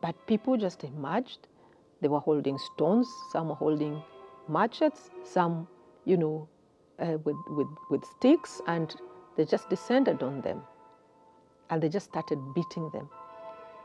[0.00, 1.46] but people just emerged.
[2.04, 4.02] They were holding stones, some were holding
[4.46, 5.66] machetes, some,
[6.04, 6.46] you know,
[6.98, 8.94] uh, with, with, with sticks, and
[9.38, 10.60] they just descended on them
[11.70, 13.08] and they just started beating them.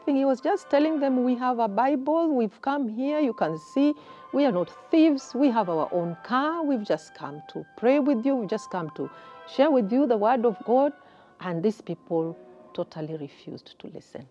[0.02, 3.32] I think he was just telling them, We have a Bible, we've come here, you
[3.32, 3.94] can see,
[4.34, 8.26] we are not thieves, we have our own car, we've just come to pray with
[8.26, 9.10] you, we've just come to
[9.48, 10.92] share with you the Word of God.
[11.40, 12.38] And these people
[12.74, 14.28] totally refused to listen.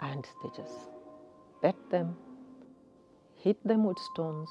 [0.00, 0.88] And they just
[1.62, 2.16] beat them,
[3.38, 4.48] hit them with stones,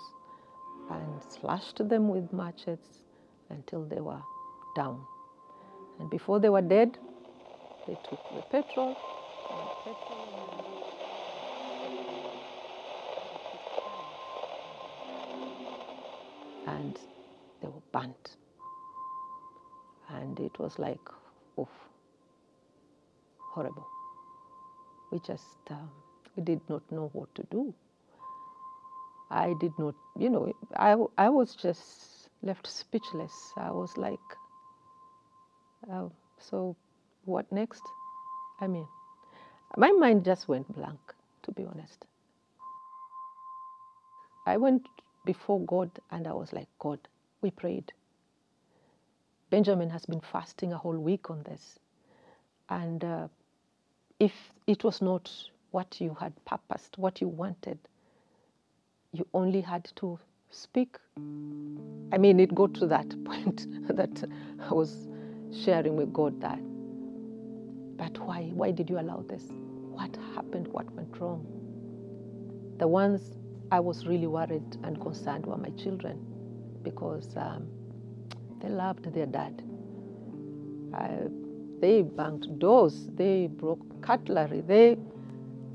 [0.89, 3.03] and slashed them with machetes
[3.49, 4.21] until they were
[4.75, 5.01] down.
[5.99, 6.97] And before they were dead,
[7.85, 8.95] they took the petrol.
[9.49, 10.27] And the petrol
[16.67, 16.99] and
[17.61, 18.37] they were burnt.
[20.09, 20.99] And it was like,
[21.59, 21.67] oof,
[23.53, 23.87] horrible.
[25.11, 25.89] We just, um,
[26.35, 27.73] we did not know what to do.
[29.29, 33.33] I did not, you know, I, I was just left speechless.
[33.57, 34.19] I was like,
[35.91, 36.09] uh,
[36.39, 36.75] so
[37.25, 37.81] what next?
[38.61, 38.87] I mean,
[39.75, 40.99] my mind just went blank,
[41.43, 42.05] to be honest.
[44.45, 44.87] I went
[45.25, 46.99] before God and I was like, God,
[47.41, 47.91] we prayed.
[49.49, 51.79] Benjamin has been fasting a whole week on this.
[52.69, 53.27] And uh,
[54.19, 54.33] if
[54.67, 55.31] it was not
[55.71, 57.77] what you had purposed, what you wanted,
[59.17, 60.97] you only had to speak.
[62.11, 64.23] I mean, it got to that point that
[64.59, 65.07] I was
[65.63, 66.59] sharing with God that.
[67.97, 68.51] But why?
[68.53, 69.43] Why did you allow this?
[69.51, 70.67] What happened?
[70.67, 71.45] What went wrong?
[72.77, 73.31] The ones
[73.71, 76.19] I was really worried and concerned were my children
[76.83, 77.67] because um,
[78.61, 79.63] they loved their dad.
[80.93, 81.09] I,
[81.81, 84.97] they banged doors, they broke cutlery, they,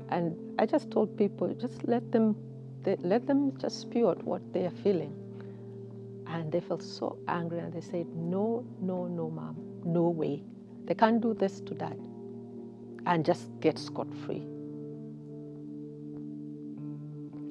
[0.09, 2.35] and I just told people, just let them,
[2.83, 5.13] they, let them just spew out what they are feeling.
[6.27, 10.43] And they felt so angry and they said, no, no, no, mom, no way.
[10.85, 11.97] They can't do this to dad
[13.05, 14.43] and just get scot free.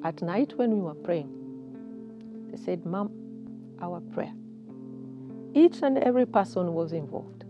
[0.03, 1.29] At night when we were praying,
[2.51, 3.11] they said, Mom,
[3.81, 4.33] our prayer.
[5.53, 7.45] Each and every person was involved.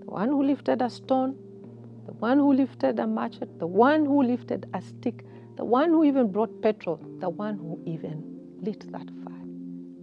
[0.00, 1.36] The one who lifted a stone,
[2.06, 5.24] the one who lifted a matchet, the one who lifted a stick,
[5.60, 8.24] the one who even brought petrol, the one who even
[8.62, 9.46] lit that fire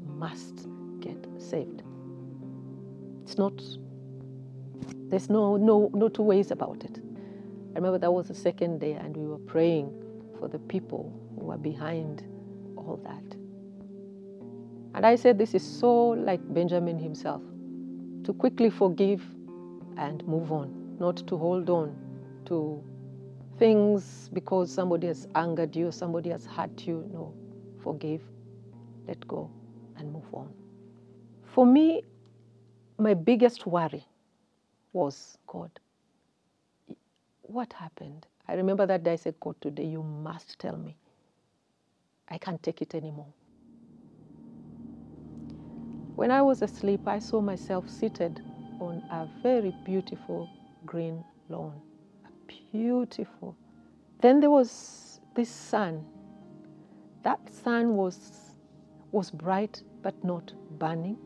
[0.05, 0.67] must
[0.99, 1.81] get saved.
[3.23, 3.59] It's not,
[5.09, 6.99] there's no, no, no two ways about it.
[7.71, 9.91] I remember that was the second day and we were praying
[10.37, 12.21] for the people who were behind
[12.75, 13.35] all that.
[14.93, 17.41] And I said, This is so like Benjamin himself
[18.25, 19.23] to quickly forgive
[19.97, 21.95] and move on, not to hold on
[22.45, 22.83] to
[23.59, 27.09] things because somebody has angered you, somebody has hurt you.
[27.13, 27.33] No,
[27.83, 28.21] forgive,
[29.07, 29.51] let go,
[29.97, 30.53] and move on.
[31.43, 32.03] For me,
[32.99, 34.05] my biggest worry
[34.93, 35.71] was God.
[37.43, 38.27] What happened?
[38.47, 40.95] I remember that day I said, God, today you must tell me.
[42.29, 43.33] I can't take it anymore.
[46.15, 48.41] When I was asleep, I saw myself seated
[48.81, 50.49] on a very beautiful
[50.85, 51.81] green lawn.
[52.71, 53.55] Beautiful.
[54.21, 56.05] Then there was this sun.
[57.23, 58.17] That sun was,
[59.11, 61.17] was bright but not burning.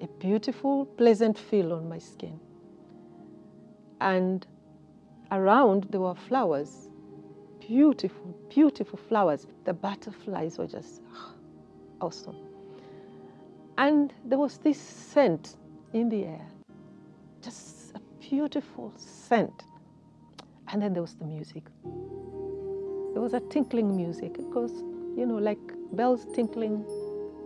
[0.00, 2.38] A beautiful, pleasant feel on my skin.
[4.00, 4.46] And
[5.30, 6.88] around there were flowers
[7.66, 9.46] beautiful, beautiful flowers.
[9.64, 11.00] The butterflies were just
[12.00, 12.36] awesome.
[13.78, 15.56] And there was this scent
[15.92, 16.46] in the air,
[17.42, 19.64] just a beautiful scent.
[20.72, 21.64] And then there was the music.
[23.12, 24.36] There was a tinkling music.
[24.38, 24.72] It goes,
[25.16, 25.60] you know, like
[25.92, 26.84] bells tinkling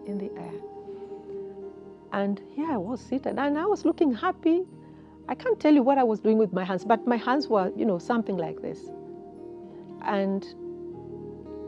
[0.07, 0.61] in the air.
[2.12, 4.62] And here I was seated, and I was looking happy.
[5.29, 7.72] I can't tell you what I was doing with my hands, but my hands were,
[7.77, 8.79] you know, something like this.
[10.03, 10.45] And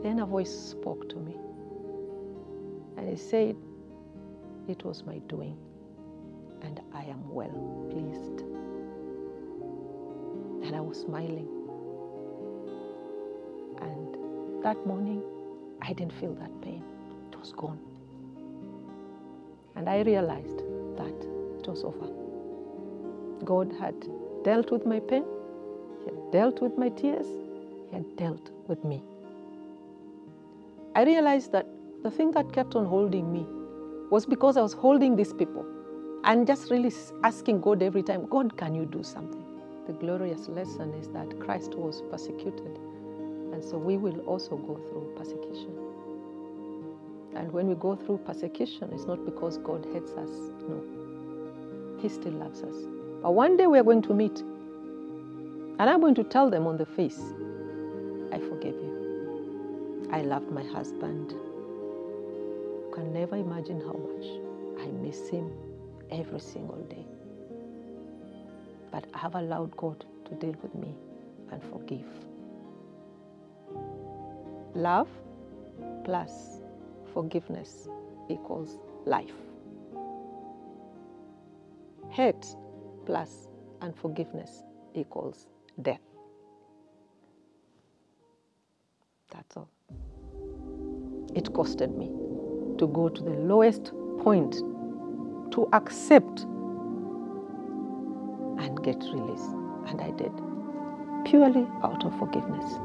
[0.01, 1.35] then a voice spoke to me.
[2.97, 3.57] And it said,
[4.69, 5.57] It was my doing,
[6.61, 8.38] and I am well pleased.
[10.69, 11.47] And I was smiling.
[13.81, 15.23] And that morning,
[15.81, 16.83] I didn't feel that pain,
[17.31, 17.79] it was gone.
[19.75, 20.59] And I realized
[20.97, 21.25] that
[21.59, 22.07] it was over.
[23.43, 23.95] God had
[24.43, 25.25] dealt with my pain,
[26.03, 27.25] He had dealt with my tears,
[27.89, 29.01] He had dealt with me.
[30.93, 31.65] I realized that
[32.03, 33.43] the thing that kept on holding me
[34.11, 35.65] was because I was holding these people
[36.25, 36.93] and just really
[37.23, 39.48] asking God every time, God, can you do something?
[39.89, 42.77] The glorious lesson is that Christ was persecuted,
[43.51, 45.75] and so we will also go through persecution.
[47.35, 50.29] And when we go through persecution, it's not because God hates us,
[50.69, 51.97] no.
[51.99, 52.75] He still loves us.
[53.23, 56.77] But one day we are going to meet, and I'm going to tell them on
[56.77, 57.19] the face,
[58.31, 60.07] I forgive you.
[60.11, 61.31] I loved my husband.
[61.31, 64.27] You can never imagine how much
[64.87, 65.51] I miss him
[66.11, 67.07] every single day.
[68.91, 70.95] But I have allowed God to deal with me
[71.51, 72.05] and forgive.
[74.75, 75.07] Love
[76.03, 76.61] plus
[77.13, 77.87] forgiveness
[78.29, 79.33] equals life.
[82.09, 82.55] Hate
[83.05, 83.47] plus
[83.81, 84.63] unforgiveness
[84.93, 85.47] equals
[85.81, 86.01] death.
[89.31, 89.69] That's all.
[91.35, 92.07] It costed me
[92.77, 94.53] to go to the lowest point
[95.51, 96.45] to accept
[98.83, 99.51] get released.
[99.87, 100.31] And I did,
[101.25, 102.79] purely out of forgiveness.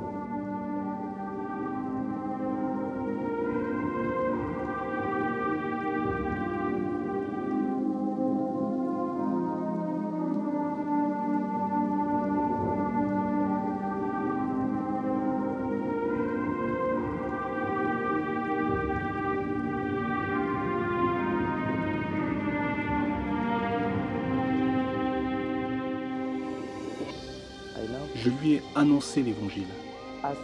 [28.85, 29.73] Annoncé l'évangile.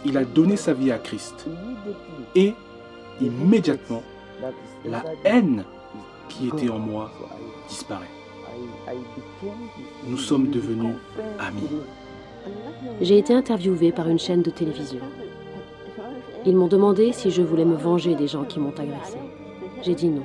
[0.05, 1.45] Il a donné sa vie à Christ.
[2.35, 2.53] Et
[3.21, 4.03] immédiatement,
[4.85, 5.63] la haine
[6.27, 7.11] qui était en moi
[7.69, 8.15] disparaît.
[10.07, 10.95] Nous sommes devenus
[11.39, 11.69] amis.
[12.99, 15.01] J'ai été interviewée par une chaîne de télévision.
[16.45, 19.17] Ils m'ont demandé si je voulais me venger des gens qui m'ont agressé.
[19.83, 20.23] J'ai dit non.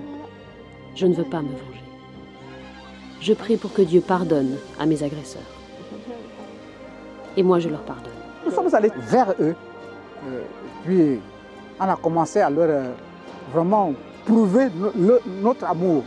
[0.95, 1.85] Je ne veux pas me venger.
[3.21, 5.56] Je prie pour que Dieu pardonne à mes agresseurs.
[7.37, 8.13] Et moi, je leur pardonne.
[8.45, 9.55] Nous sommes allés vers eux,
[10.29, 10.41] euh,
[10.85, 11.19] puis
[11.81, 12.91] on a commencé à leur euh,
[13.53, 13.93] vraiment
[14.25, 16.03] prouver no- le- notre amour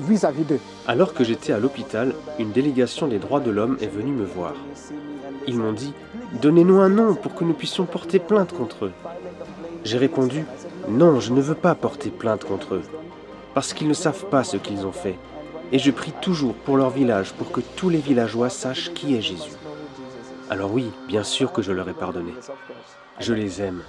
[0.00, 0.60] vis-à-vis d'eux.
[0.86, 4.54] Alors que j'étais à l'hôpital, une délégation des droits de l'homme est venue me voir.
[5.46, 5.94] Ils m'ont dit
[6.42, 8.92] Donnez-nous un nom pour que nous puissions porter plainte contre eux.
[9.84, 10.44] J'ai répondu
[10.88, 12.82] Non, je ne veux pas porter plainte contre eux,
[13.54, 15.16] parce qu'ils ne savent pas ce qu'ils ont fait.
[15.72, 19.20] Et je prie toujours pour leur village pour que tous les villageois sachent qui est
[19.22, 19.52] Jésus.
[20.50, 22.34] Alors oui, bien sûr que je leur ai pardonné.
[23.20, 23.82] Je les aime.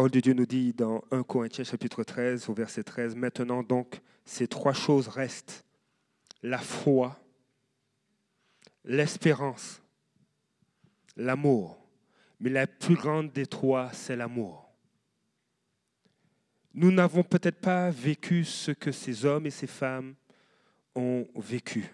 [0.00, 4.00] Parole de Dieu nous dit dans 1 Corinthiens chapitre 13 au verset 13, Maintenant donc,
[4.24, 5.62] ces trois choses restent.
[6.42, 7.22] La foi,
[8.82, 9.82] l'espérance,
[11.18, 11.86] l'amour.
[12.40, 14.72] Mais la plus grande des trois, c'est l'amour.
[16.72, 20.14] Nous n'avons peut-être pas vécu ce que ces hommes et ces femmes
[20.94, 21.92] ont vécu.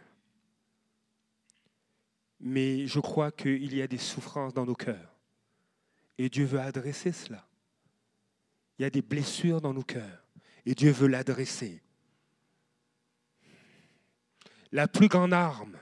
[2.39, 5.13] Mais je crois qu'il y a des souffrances dans nos cœurs.
[6.19, 7.45] Et Dieu veut adresser cela.
[8.79, 10.27] Il y a des blessures dans nos cœurs
[10.65, 11.83] et Dieu veut l'adresser.
[14.73, 15.79] la plus grande arme,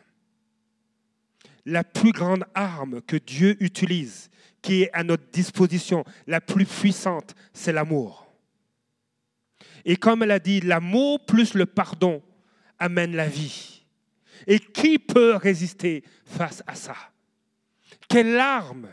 [1.67, 4.31] la plus grande arme que Dieu utilise,
[4.63, 8.33] qui est à notre disposition, la plus puissante, c'est l'amour.
[9.85, 12.23] Et comme elle a dit, l'amour plus le pardon
[12.79, 13.85] amène la vie.
[14.47, 16.97] Et qui peut résister face à ça?
[18.09, 18.89] Quelle arme,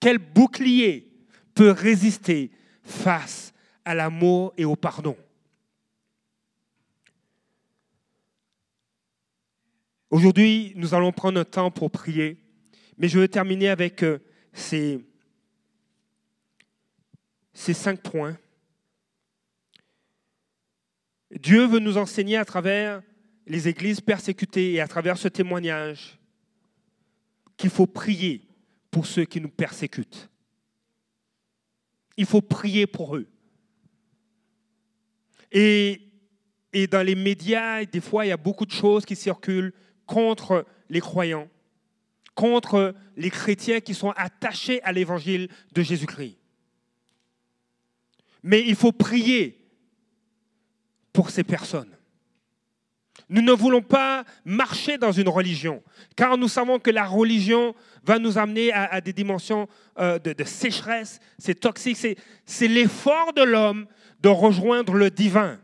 [0.00, 1.10] quel bouclier
[1.54, 2.50] peut résister
[2.86, 3.52] face
[3.84, 5.16] à l'amour et au pardon
[10.08, 12.38] Aujourd'hui, nous allons prendre un temps pour prier,
[12.96, 14.18] mais je veux terminer avec euh,
[14.52, 15.04] ces,
[17.52, 18.38] ces cinq points.
[21.32, 23.02] Dieu veut nous enseigner à travers
[23.46, 26.18] les églises persécutées et à travers ce témoignage
[27.56, 28.42] qu'il faut prier
[28.90, 30.30] pour ceux qui nous persécutent.
[32.16, 33.28] Il faut prier pour eux.
[35.52, 36.02] Et,
[36.90, 39.72] dans les médias, des fois, il y a beaucoup de choses qui circulent
[40.04, 41.48] contre les croyants,
[42.34, 46.36] contre les chrétiens qui sont attachés à l'évangile de Jésus-Christ.
[48.42, 49.66] Mais il faut prier
[51.12, 51.95] pour ces personnes.
[53.28, 55.82] Nous ne voulons pas marcher dans une religion,
[56.14, 57.74] car nous savons que la religion
[58.04, 59.66] va nous amener à, des dimensions
[59.98, 61.98] euh, de, sécheresse, c'est toxique,
[62.44, 63.86] c'est l'effort de l'homme
[64.20, 65.58] de rejoindre le divin.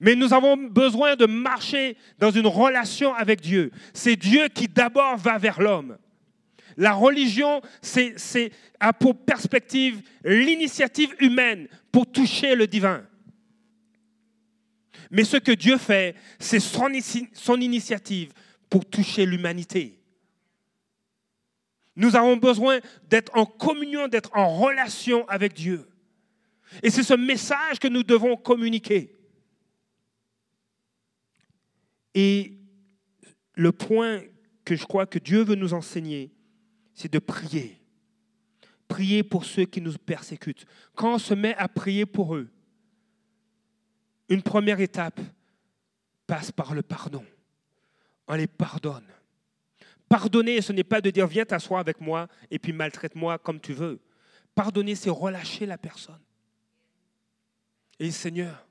[0.00, 3.70] Mais nous avons besoin de marcher dans une relation avec Dieu.
[3.92, 5.98] C'est Dieu qui d'abord va vers l'homme.
[6.76, 13.04] La religion, c'est a pour perspective l'initiative humaine pour toucher le divin.
[15.14, 18.32] Mais ce que Dieu fait, c'est son, initiative
[18.68, 20.00] pour toucher l'humanité.
[21.94, 25.88] Nous avons besoin d'être en communion, d'être en relation avec Dieu.
[26.82, 29.16] Et c'est ce message que nous devons communiquer.
[32.12, 32.54] Et
[33.54, 34.20] le point
[34.64, 36.32] que je crois que Dieu veut nous enseigner,
[36.92, 37.80] c'est de prier.
[38.88, 40.66] Prier pour ceux qui nous persécutent.
[40.96, 42.50] Quand on se met à prier pour eux,
[44.28, 45.20] une première étape
[46.26, 47.24] passe par le pardon.
[48.26, 49.06] On les pardonne.
[50.08, 53.72] Pardonner, ce n'est pas de dire viens t'asseoir avec moi et puis maltraite-moi comme tu
[53.72, 54.00] veux.
[54.54, 56.20] Pardonner, c'est relâcher la personne.
[57.98, 58.66] Et Seigneur,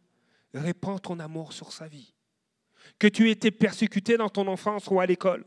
[0.54, 2.14] répands ton amour sur sa vie
[3.00, 5.46] que tu aies été persécuté dans ton enfance ou à l'école,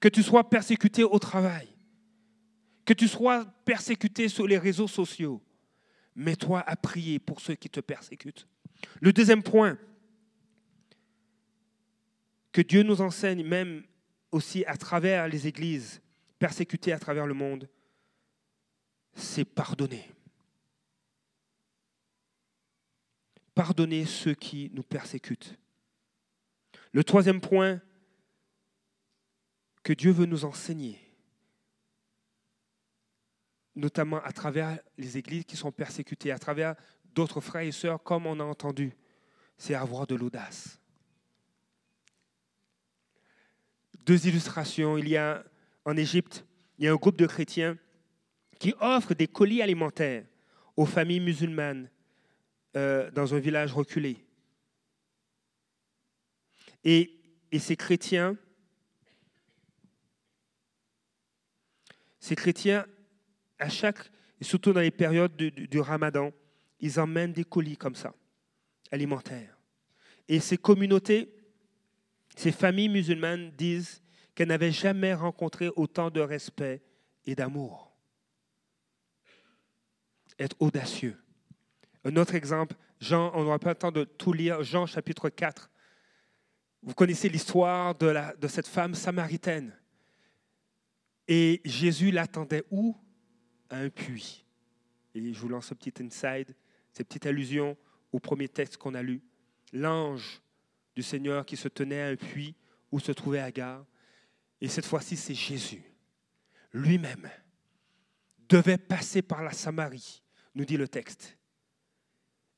[0.00, 1.68] que tu sois persécuté au travail,
[2.84, 5.42] que tu sois persécuté sur les réseaux sociaux,
[6.14, 8.46] mets-toi à prier pour ceux qui te persécutent.
[9.00, 9.78] Le deuxième point,
[12.54, 13.82] que Dieu nous enseigne même
[14.30, 16.00] aussi à travers les églises
[16.38, 17.68] persécutées à travers le monde,
[19.12, 20.08] c'est pardonner.
[23.54, 25.58] Pardonner ceux qui nous persécutent.
[26.92, 27.80] Le troisième point
[29.82, 31.00] que Dieu veut nous enseigner,
[33.74, 36.76] notamment à travers les églises qui sont persécutées, à travers
[37.14, 38.92] d'autres frères et sœurs, comme on a entendu,
[39.56, 40.80] c'est avoir de l'audace.
[44.00, 44.98] Deux illustrations.
[44.98, 45.44] Il y a
[45.84, 46.44] en Égypte,
[46.78, 47.78] il y a un groupe de chrétiens
[48.58, 50.24] qui offre des colis alimentaires
[50.76, 51.88] aux familles musulmanes
[52.76, 54.18] euh, dans un village reculé.
[56.82, 57.10] Et,
[57.58, 58.36] ces chrétiens,
[62.18, 62.84] ces chrétiens,
[63.60, 64.10] à chaque,
[64.40, 66.32] surtout dans les périodes du ramadan,
[66.84, 68.14] ils emmènent des colis comme ça,
[68.92, 69.56] alimentaires.
[70.28, 71.34] Et ces communautés,
[72.36, 74.02] ces familles musulmanes disent
[74.34, 76.82] qu'elles n'avaient jamais rencontré autant de respect
[77.24, 77.96] et d'amour.
[80.38, 81.16] Être audacieux.
[82.04, 85.70] Un autre exemple, Jean, on n'aura pas le temps de tout lire, Jean chapitre 4,
[86.82, 89.74] vous connaissez l'histoire de, de cette femme samaritaine.
[91.28, 92.94] Et Jésus l'attendait où?
[93.70, 94.44] À un puits.
[95.14, 96.54] Et je vous lance un petit inside,
[96.94, 97.76] cette petite allusion
[98.12, 99.22] au premier texte qu'on a lu.
[99.72, 100.40] L'ange
[100.94, 102.54] du Seigneur qui se tenait à un puits
[102.90, 103.84] où se trouvait Agar.
[104.60, 105.82] Et cette fois-ci, c'est Jésus
[106.74, 107.30] lui-même
[108.48, 110.22] devait passer par la Samarie,
[110.54, 111.38] nous dit le texte.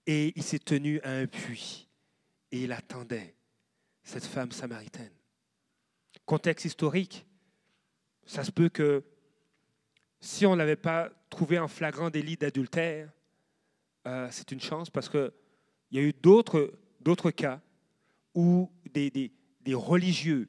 [0.06, 1.88] Et il s'est tenu à un puits
[2.50, 3.36] et il attendait
[4.02, 5.12] cette femme samaritaine.
[6.24, 7.26] Contexte historique,
[8.24, 9.04] ça se peut que
[10.20, 13.12] si on ne l'avait pas trouvé en flagrant délit d'adultère,
[14.06, 15.32] euh, c'est une chance parce qu'il
[15.90, 16.70] y a eu d'autres,
[17.30, 17.60] cas
[18.34, 19.32] où des,
[19.74, 20.48] religieux,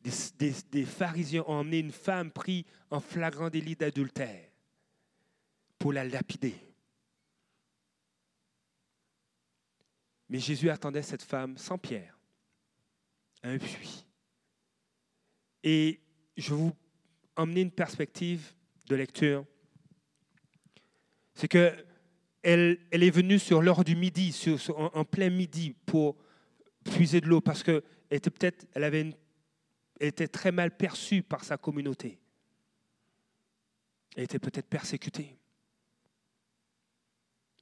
[0.00, 4.48] des, pharisiens ont emmené une femme prise en flagrant délit d'adultère
[5.78, 6.54] pour la lapider.
[10.28, 12.18] Mais Jésus attendait cette femme sans pierre
[13.42, 14.06] un puits.
[15.62, 16.00] Et
[16.36, 16.72] je vous
[17.36, 18.54] emmener une perspective
[18.88, 19.44] de lecture.
[21.34, 21.74] C'est que
[22.42, 24.36] elle, est venue sur l'heure du midi,
[24.76, 26.16] en, plein midi, pour
[26.84, 29.16] puiser de l'eau, parce qu'elle était peut-être, elle avait
[30.00, 32.18] était très mal perçue par sa communauté.
[34.16, 35.38] Elle était peut-être persécutée,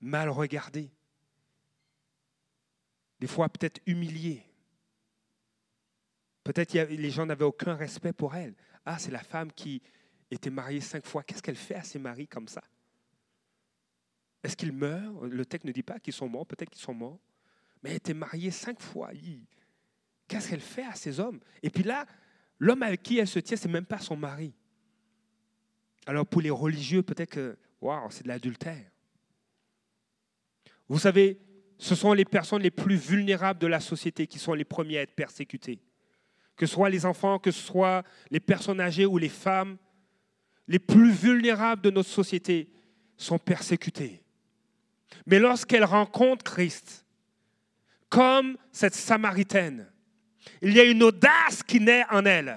[0.00, 0.90] mal regardée,
[3.20, 4.44] des fois peut-être humiliée.
[6.42, 8.54] Peut-être les gens n'avaient aucun respect pour elle.
[8.86, 9.82] Ah, c'est la femme qui
[10.30, 11.22] était mariée cinq fois.
[11.22, 12.62] Qu'est-ce qu'elle fait à ses maris comme ça?
[14.42, 15.26] Est-ce qu'ils meurent?
[15.26, 17.18] Le texte ne dit pas qu'ils sont morts, peut-être qu'ils sont morts.
[17.82, 19.10] Mais elle était mariée cinq fois.
[20.28, 21.40] Qu'est-ce qu'elle fait à ces hommes?
[21.62, 22.06] Et puis là,
[22.58, 24.52] l'homme avec qui elle se tient, ce n'est même pas son mari.
[26.06, 28.90] Alors pour les religieux, peut-être que, waouh, c'est de l'adultère.
[30.88, 31.38] Vous savez,
[31.78, 35.02] ce sont les personnes les plus vulnérables de la société qui sont les premiers à
[35.02, 35.80] être persécutées
[36.60, 39.78] que ce soit les enfants, que ce soit les personnes âgées ou les femmes,
[40.68, 42.68] les plus vulnérables de notre société
[43.16, 44.22] sont persécutées.
[45.26, 47.04] Mais lorsqu'elles rencontrent Christ,
[48.08, 49.86] comme cette Samaritaine,
[50.62, 52.56] il y a une audace qui naît en elle.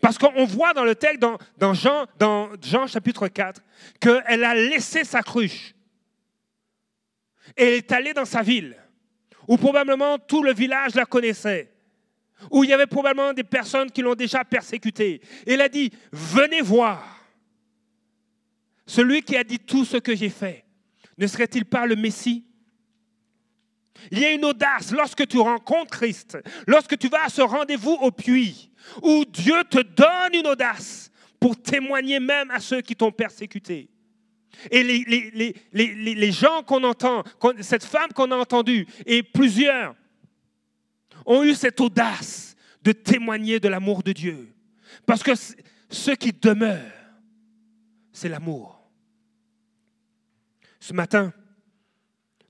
[0.00, 3.62] Parce qu'on voit dans le texte, dans, Jean, dans Jean chapitre 4,
[3.98, 5.74] qu'elle a laissé sa cruche.
[7.56, 8.76] Et elle est allée dans sa ville,
[9.48, 11.72] où probablement tout le village la connaissait
[12.50, 15.20] où il y avait probablement des personnes qui l'ont déjà persécuté.
[15.46, 17.18] Et il a dit, venez voir.
[18.86, 20.64] Celui qui a dit tout ce que j'ai fait,
[21.20, 22.44] ne serait-il pas le Messie?
[24.10, 27.98] Il y a une audace lorsque tu rencontres Christ, lorsque tu vas à ce rendez-vous
[28.00, 28.70] au puits,
[29.02, 33.90] où Dieu te donne une audace pour témoigner même à ceux qui t'ont persécuté.
[34.70, 37.22] Et les, les, gens qu'on entend,
[37.60, 39.94] cette femme qu'on a entendue, et plusieurs,
[41.26, 44.52] ont eu cette audace de témoigner de l'amour de Dieu.
[45.06, 46.90] Parce que ce qui demeure,
[48.12, 48.79] c'est l'amour.
[50.80, 51.32] Ce matin,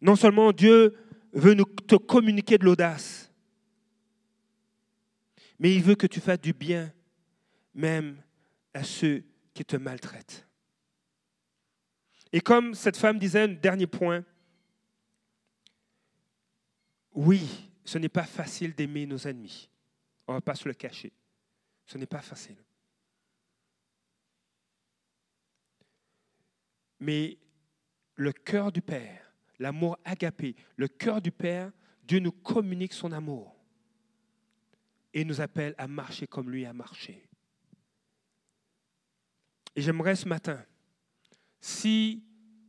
[0.00, 0.96] non seulement Dieu
[1.32, 3.30] veut nous te communiquer de l'audace,
[5.58, 6.92] mais il veut que tu fasses du bien
[7.74, 8.22] même
[8.72, 10.46] à ceux qui te maltraitent.
[12.32, 14.24] Et comme cette femme disait, un dernier point,
[17.12, 19.68] oui, ce n'est pas facile d'aimer nos ennemis.
[20.26, 21.12] On ne va pas se le cacher.
[21.84, 22.56] Ce n'est pas facile.
[27.00, 27.36] Mais
[28.20, 31.72] le cœur du Père, l'amour agapé, le cœur du Père,
[32.04, 33.56] Dieu nous communique son amour
[35.14, 37.26] et nous appelle à marcher comme lui a marché.
[39.74, 40.62] Et j'aimerais ce matin,
[41.62, 42.22] si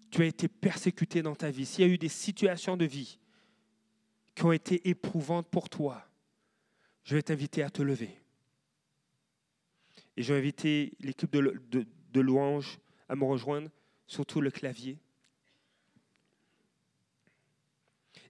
[0.09, 3.19] tu as été persécuté dans ta vie, s'il y a eu des situations de vie
[4.33, 6.07] qui ont été éprouvantes pour toi,
[7.03, 8.17] je vais t'inviter à te lever.
[10.15, 12.79] Et je vais inviter l'équipe de, louanges
[13.09, 13.69] à me rejoindre,
[14.07, 14.97] surtout le clavier.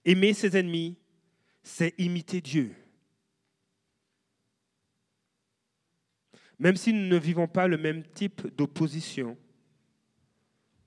[0.04, 0.96] Aimer ses ennemis,
[1.62, 2.74] c'est imiter Dieu.
[6.58, 9.36] Même si nous ne vivons pas le même type d'opposition,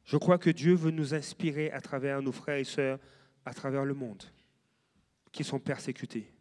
[0.03, 2.99] je crois que Dieu veut nous inspirer à travers nos frères et sœurs
[3.45, 4.23] à travers le monde
[5.31, 6.31] qui sont persécutés.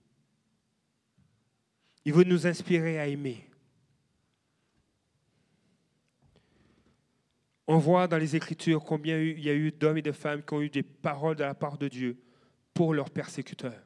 [2.05, 3.49] Il veut nous inspirer à aimer.
[7.66, 10.55] On voit dans les Écritures combien il y a eu d'hommes et de femmes qui
[10.55, 12.24] ont eu des paroles de la part de Dieu
[12.75, 13.83] pour leurs persécuteurs.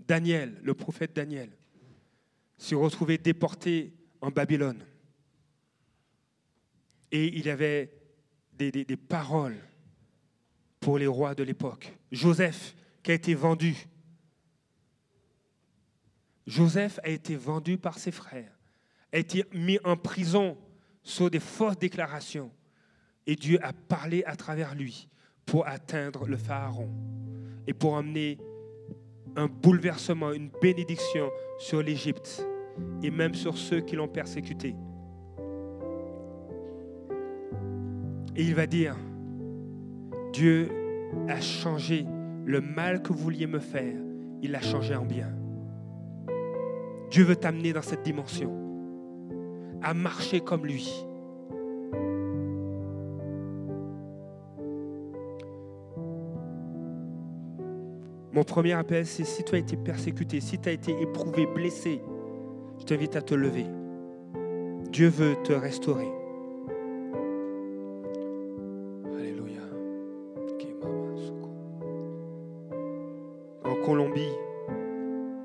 [0.00, 1.50] Daniel, le prophète Daniel,
[2.56, 4.84] s'est retrouvé déporté en Babylone.
[7.12, 7.92] Et il avait
[8.54, 9.58] des, des paroles
[10.80, 11.92] pour les rois de l'époque.
[12.10, 13.76] Joseph, qui a été vendu.
[16.46, 18.52] Joseph a été vendu par ses frères,
[19.12, 20.58] a été mis en prison
[21.02, 22.50] sur des fausses déclarations.
[23.26, 25.08] Et Dieu a parlé à travers lui
[25.46, 26.88] pour atteindre le Pharaon
[27.66, 28.38] et pour amener
[29.36, 32.46] un bouleversement, une bénédiction sur l'Égypte
[33.02, 34.74] et même sur ceux qui l'ont persécuté.
[38.36, 38.96] Et il va dire,
[40.32, 40.68] Dieu
[41.28, 42.04] a changé
[42.44, 43.94] le mal que vous vouliez me faire,
[44.42, 45.30] il l'a changé en bien.
[47.10, 48.52] Dieu veut t'amener dans cette dimension,
[49.82, 51.06] à marcher comme lui.
[58.34, 62.00] Mon premier appel, c'est si tu as été persécuté, si tu as été éprouvé, blessé,
[62.78, 63.66] je t'invite à te lever.
[64.90, 66.08] Dieu veut te restaurer.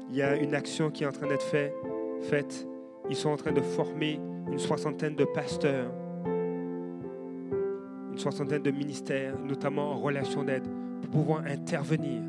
[0.10, 1.46] il y a une action qui est en train d'être
[2.22, 2.68] faite.
[3.10, 4.20] Ils sont en train de former
[4.52, 5.92] une soixantaine de pasteurs,
[8.12, 10.68] une soixantaine de ministères, notamment en relation d'aide,
[11.02, 12.22] pour pouvoir intervenir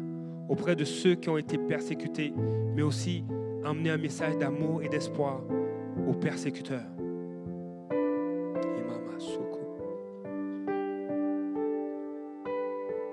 [0.50, 2.34] auprès de ceux qui ont été persécutés,
[2.76, 3.24] mais aussi
[3.64, 5.40] emmener un message d'amour et d'espoir
[6.06, 6.90] aux persécuteurs.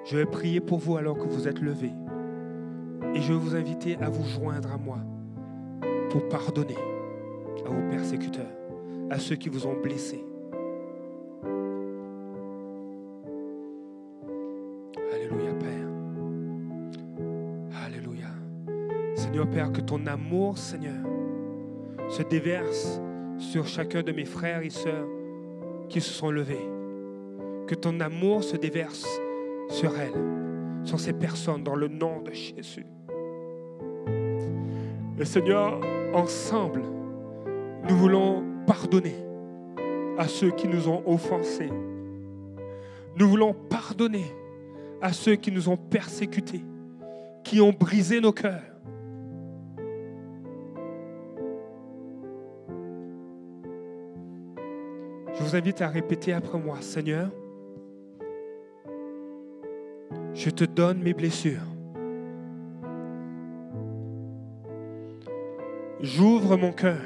[0.09, 1.91] Je vais prier pour vous alors que vous êtes levés.
[3.13, 4.99] Et je vais vous inviter à vous joindre à moi
[6.09, 6.77] pour pardonner
[7.65, 8.55] à vos persécuteurs,
[9.09, 10.23] à ceux qui vous ont blessés.
[19.88, 21.03] Ton amour, Seigneur,
[22.09, 23.01] se déverse
[23.39, 25.07] sur chacun de mes frères et sœurs
[25.88, 26.69] qui se sont levés.
[27.67, 29.07] Que ton amour se déverse
[29.69, 32.85] sur elles, sur ces personnes, dans le nom de Jésus.
[35.19, 35.79] Et Seigneur,
[36.13, 36.83] ensemble,
[37.89, 39.15] nous voulons pardonner
[40.17, 41.71] à ceux qui nous ont offensés.
[43.15, 44.25] Nous voulons pardonner
[45.01, 46.63] à ceux qui nous ont persécutés,
[47.43, 48.66] qui ont brisé nos cœurs.
[55.47, 57.29] Vous invite à répéter après moi, Seigneur,
[60.33, 61.61] je te donne mes blessures.
[66.01, 66.99] J'ouvre mon cœur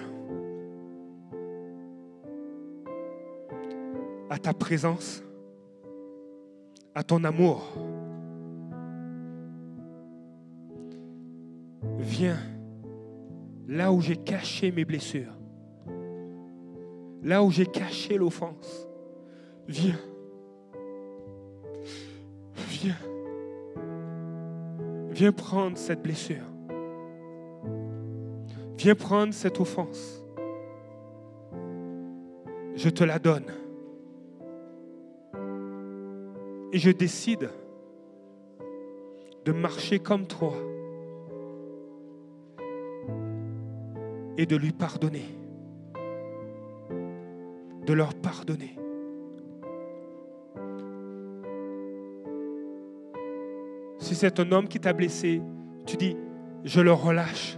[4.32, 5.24] à ta présence,
[6.96, 7.72] à ton amour.
[12.00, 12.40] Viens
[13.68, 15.38] là où j'ai caché mes blessures,
[17.22, 18.88] là où j'ai caché l'offense.
[19.68, 20.00] Viens.
[22.56, 22.98] Viens.
[25.12, 26.44] Viens prendre cette blessure.
[28.78, 30.24] Viens prendre cette offense.
[32.76, 33.46] Je te la donne.
[36.74, 37.50] Et je décide
[39.46, 40.54] de marcher comme toi
[44.38, 45.26] et de lui pardonner,
[47.86, 48.76] de leur pardonner.
[54.00, 55.42] Si c'est un homme qui t'a blessé,
[55.86, 56.18] tu dis,
[56.64, 57.58] je le relâche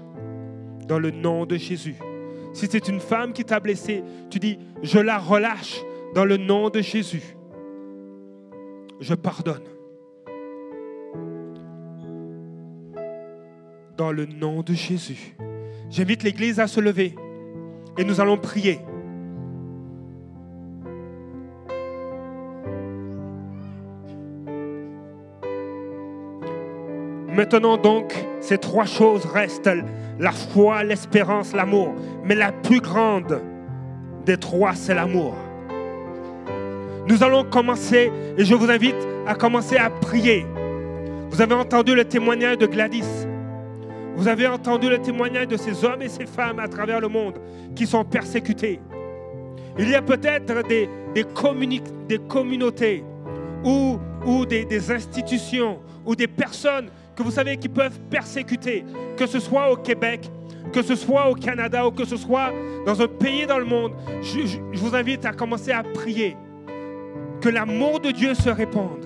[0.88, 1.95] dans le nom de Jésus.
[2.53, 5.82] Si c'est une femme qui t'a blessé, tu dis, je la relâche
[6.13, 7.36] dans le nom de Jésus.
[8.99, 9.63] Je pardonne.
[13.97, 15.36] Dans le nom de Jésus.
[15.89, 17.15] J'invite l'Église à se lever
[17.97, 18.80] et nous allons prier.
[27.44, 29.70] Maintenant donc, ces trois choses restent
[30.18, 31.94] la foi, l'espérance, l'amour.
[32.24, 33.41] Mais la plus grande
[34.26, 35.36] des trois, c'est l'amour.
[37.06, 38.96] Nous allons commencer, et je vous invite
[39.28, 40.46] à commencer à prier.
[41.32, 43.28] Vous avez entendu le témoignage de Gladys.
[44.16, 47.41] Vous avez entendu le témoignage de ces hommes et ces femmes à travers le monde
[47.76, 48.80] qui sont persécutés.
[49.78, 50.88] Il y a peut-être des,
[52.26, 53.04] communautés
[53.66, 54.00] ou,
[54.46, 58.86] des institutions ou des personnes que vous savez qui peuvent persécuter,
[59.18, 60.30] que ce soit au Québec,
[60.72, 62.51] que ce soit au Canada ou que ce soit
[62.86, 66.36] dans un pays dans le monde, je, vous invite à commencer à prier.
[67.41, 69.05] Que l'amour de Dieu se répande.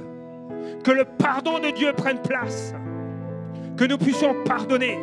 [0.83, 2.73] Que le pardon de Dieu prenne place.
[3.75, 4.97] Que nous puissions pardonner.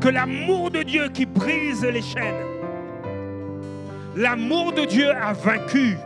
[0.00, 2.44] Que l'amour de Dieu qui brise les chaînes.
[4.16, 5.96] L'amour de Dieu a vaincu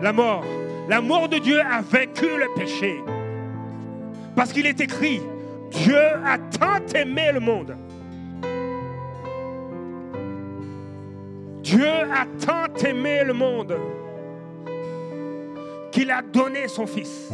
[0.00, 0.44] la mort.
[0.88, 3.00] L'amour de Dieu a vaincu le péché.
[4.34, 5.20] Parce qu'il est écrit,
[5.70, 7.76] Dieu a tant aimé le monde.
[11.62, 13.76] Dieu a tant aimé le monde
[15.90, 17.30] qu'il a donné son Fils,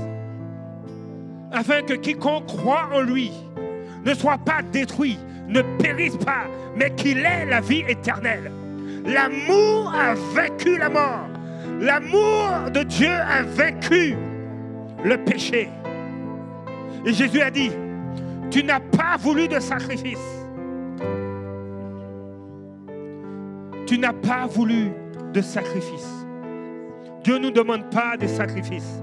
[1.52, 3.32] afin que quiconque croit en lui
[4.04, 5.18] ne soit pas détruit,
[5.48, 6.44] ne périsse pas,
[6.76, 8.50] mais qu'il ait la vie éternelle.
[9.04, 11.28] L'amour a vaincu la mort.
[11.80, 14.16] L'amour de Dieu a vaincu
[15.04, 15.68] le péché.
[17.04, 17.70] Et Jésus a dit,
[18.50, 20.46] tu n'as pas voulu de sacrifice.
[23.86, 24.90] Tu n'as pas voulu
[25.32, 26.26] de sacrifice.
[27.24, 29.02] Dieu ne nous demande pas de sacrifice.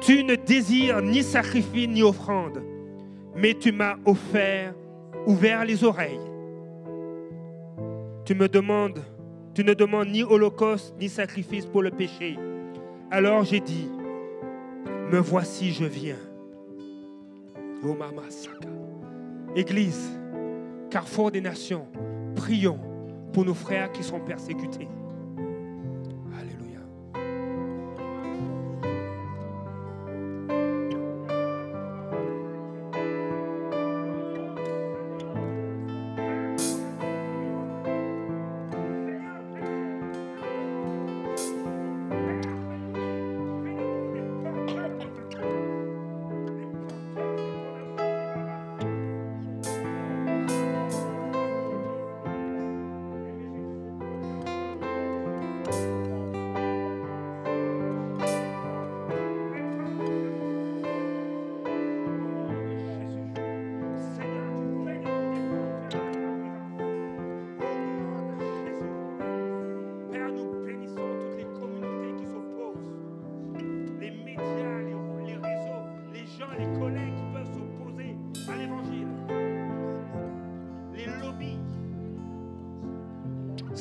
[0.00, 2.62] Tu ne désires ni sacrifice ni offrande,
[3.34, 4.74] mais tu m'as offert,
[5.26, 6.20] ouvert les oreilles.
[8.24, 9.02] Tu me demandes
[9.54, 12.36] tu ne demandes ni holocauste ni sacrifice pour le péché.
[13.10, 13.88] Alors j'ai dit,
[15.10, 16.18] Me voici, je viens.
[17.84, 17.96] Oh.
[19.54, 20.10] Église,
[20.90, 21.86] carrefour des nations,
[22.34, 22.80] prions
[23.32, 24.88] pour nos frères qui sont persécutés.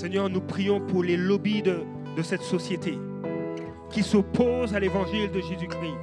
[0.04, 1.82] Seigneur, nous prions pour les lobbies de,
[2.24, 3.00] cette société
[3.90, 5.96] qui s'opposent à l'évangile de Jésus-Christ.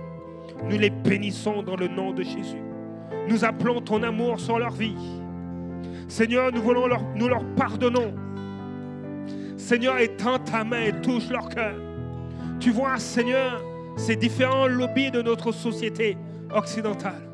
[0.65, 2.63] Nous les bénissons dans le nom de Jésus.
[3.29, 4.97] Nous appelons ton amour sur leur vie.
[6.09, 8.15] Seigneur, nous, voulons nous leur pardonnons.
[9.59, 11.77] Seigneur, étends ta main et touche leur cœur.
[12.59, 13.63] Tu vois, Seigneur,
[13.99, 16.17] ces différents lobbies de notre société
[16.55, 17.29] occidentale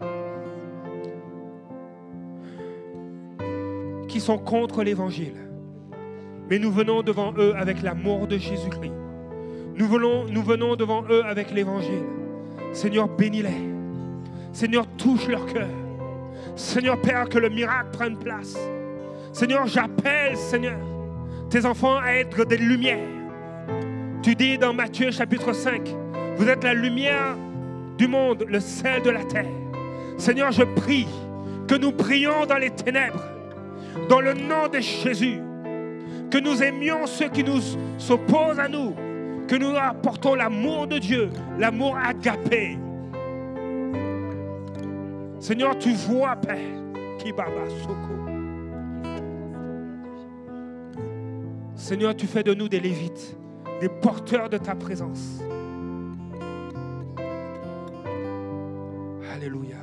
[4.09, 5.46] qui sont contre l'évangile.
[6.49, 8.93] Mais nous venons devant eux avec l'amour de Jésus-Christ.
[9.77, 12.05] Nous venons, devant eux avec l'évangile.
[12.73, 13.51] Seigneur, bénis-les.
[14.53, 15.69] Seigneur, touche leur cœur.
[16.55, 18.57] Seigneur Père, que le miracle prenne place.
[19.33, 20.79] Seigneur, j'appelle, Seigneur,
[21.51, 23.09] tes enfants à être des lumières.
[24.23, 25.95] Tu dis dans Matthieu chapitre 5,
[26.37, 27.37] vous êtes la lumière
[27.99, 29.45] du monde, le sel de la terre.
[30.17, 31.07] Seigneur, je prie
[31.69, 33.25] que nous prions dans les ténèbres,
[34.09, 35.41] dans le nom de Jésus
[36.31, 37.61] que nous aimions ceux qui nous
[37.99, 38.95] s'opposent à nous,
[39.47, 42.79] que nous apportons l'amour de Dieu, l'amour agapé.
[45.39, 46.59] Seigneur, tu vois, Père,
[47.19, 48.17] qui baba soko.
[51.75, 53.37] Seigneur, tu fais de nous des lévites,
[53.81, 55.41] des porteurs de ta présence.
[59.33, 59.77] Alléluia.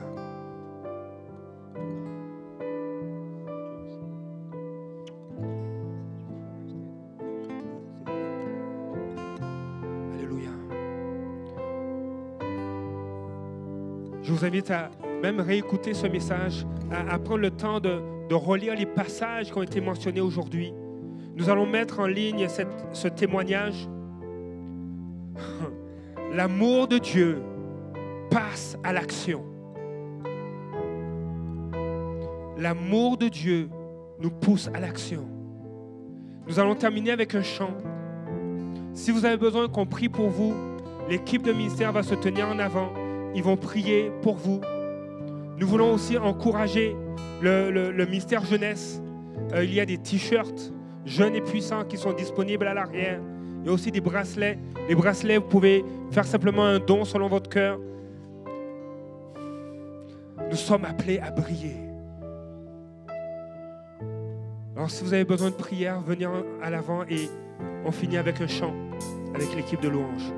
[14.44, 14.90] Invite à
[15.22, 18.02] même réécouter ce message, à, prendre le temps de,
[18.34, 20.74] relire les passages qui ont été mentionnés aujourd'hui.
[21.36, 22.48] Nous allons mettre en ligne
[22.92, 23.88] ce témoignage.
[26.34, 27.44] L'amour de Dieu
[28.32, 29.46] passe à l'action.
[32.58, 33.70] L'amour de Dieu
[34.20, 35.28] nous pousse à l'action.
[36.48, 37.78] Nous allons terminer avec un chant.
[38.94, 40.56] Si vous avez besoin qu'on prie pour vous,
[41.08, 42.90] l'équipe de ministère va se tenir en avant.
[43.36, 44.62] Ils vont prier pour vous.
[45.58, 46.96] Nous voulons aussi encourager
[47.42, 49.02] le, ministère jeunesse.
[49.54, 50.72] Euh, il y a des t-shirts
[51.06, 53.20] jeunes et puissants qui sont disponibles à l'arrière.
[53.62, 54.58] Il y a aussi des bracelets.
[54.88, 57.80] Les bracelets, vous pouvez faire simplement un don selon votre cœur.
[60.50, 61.78] Nous sommes appelés à briller.
[64.76, 66.28] Alors si vous avez besoin de prière, venez
[66.62, 67.30] à l'avant et
[67.86, 68.74] on finit avec un chant
[69.34, 70.32] avec l'équipe de louanges.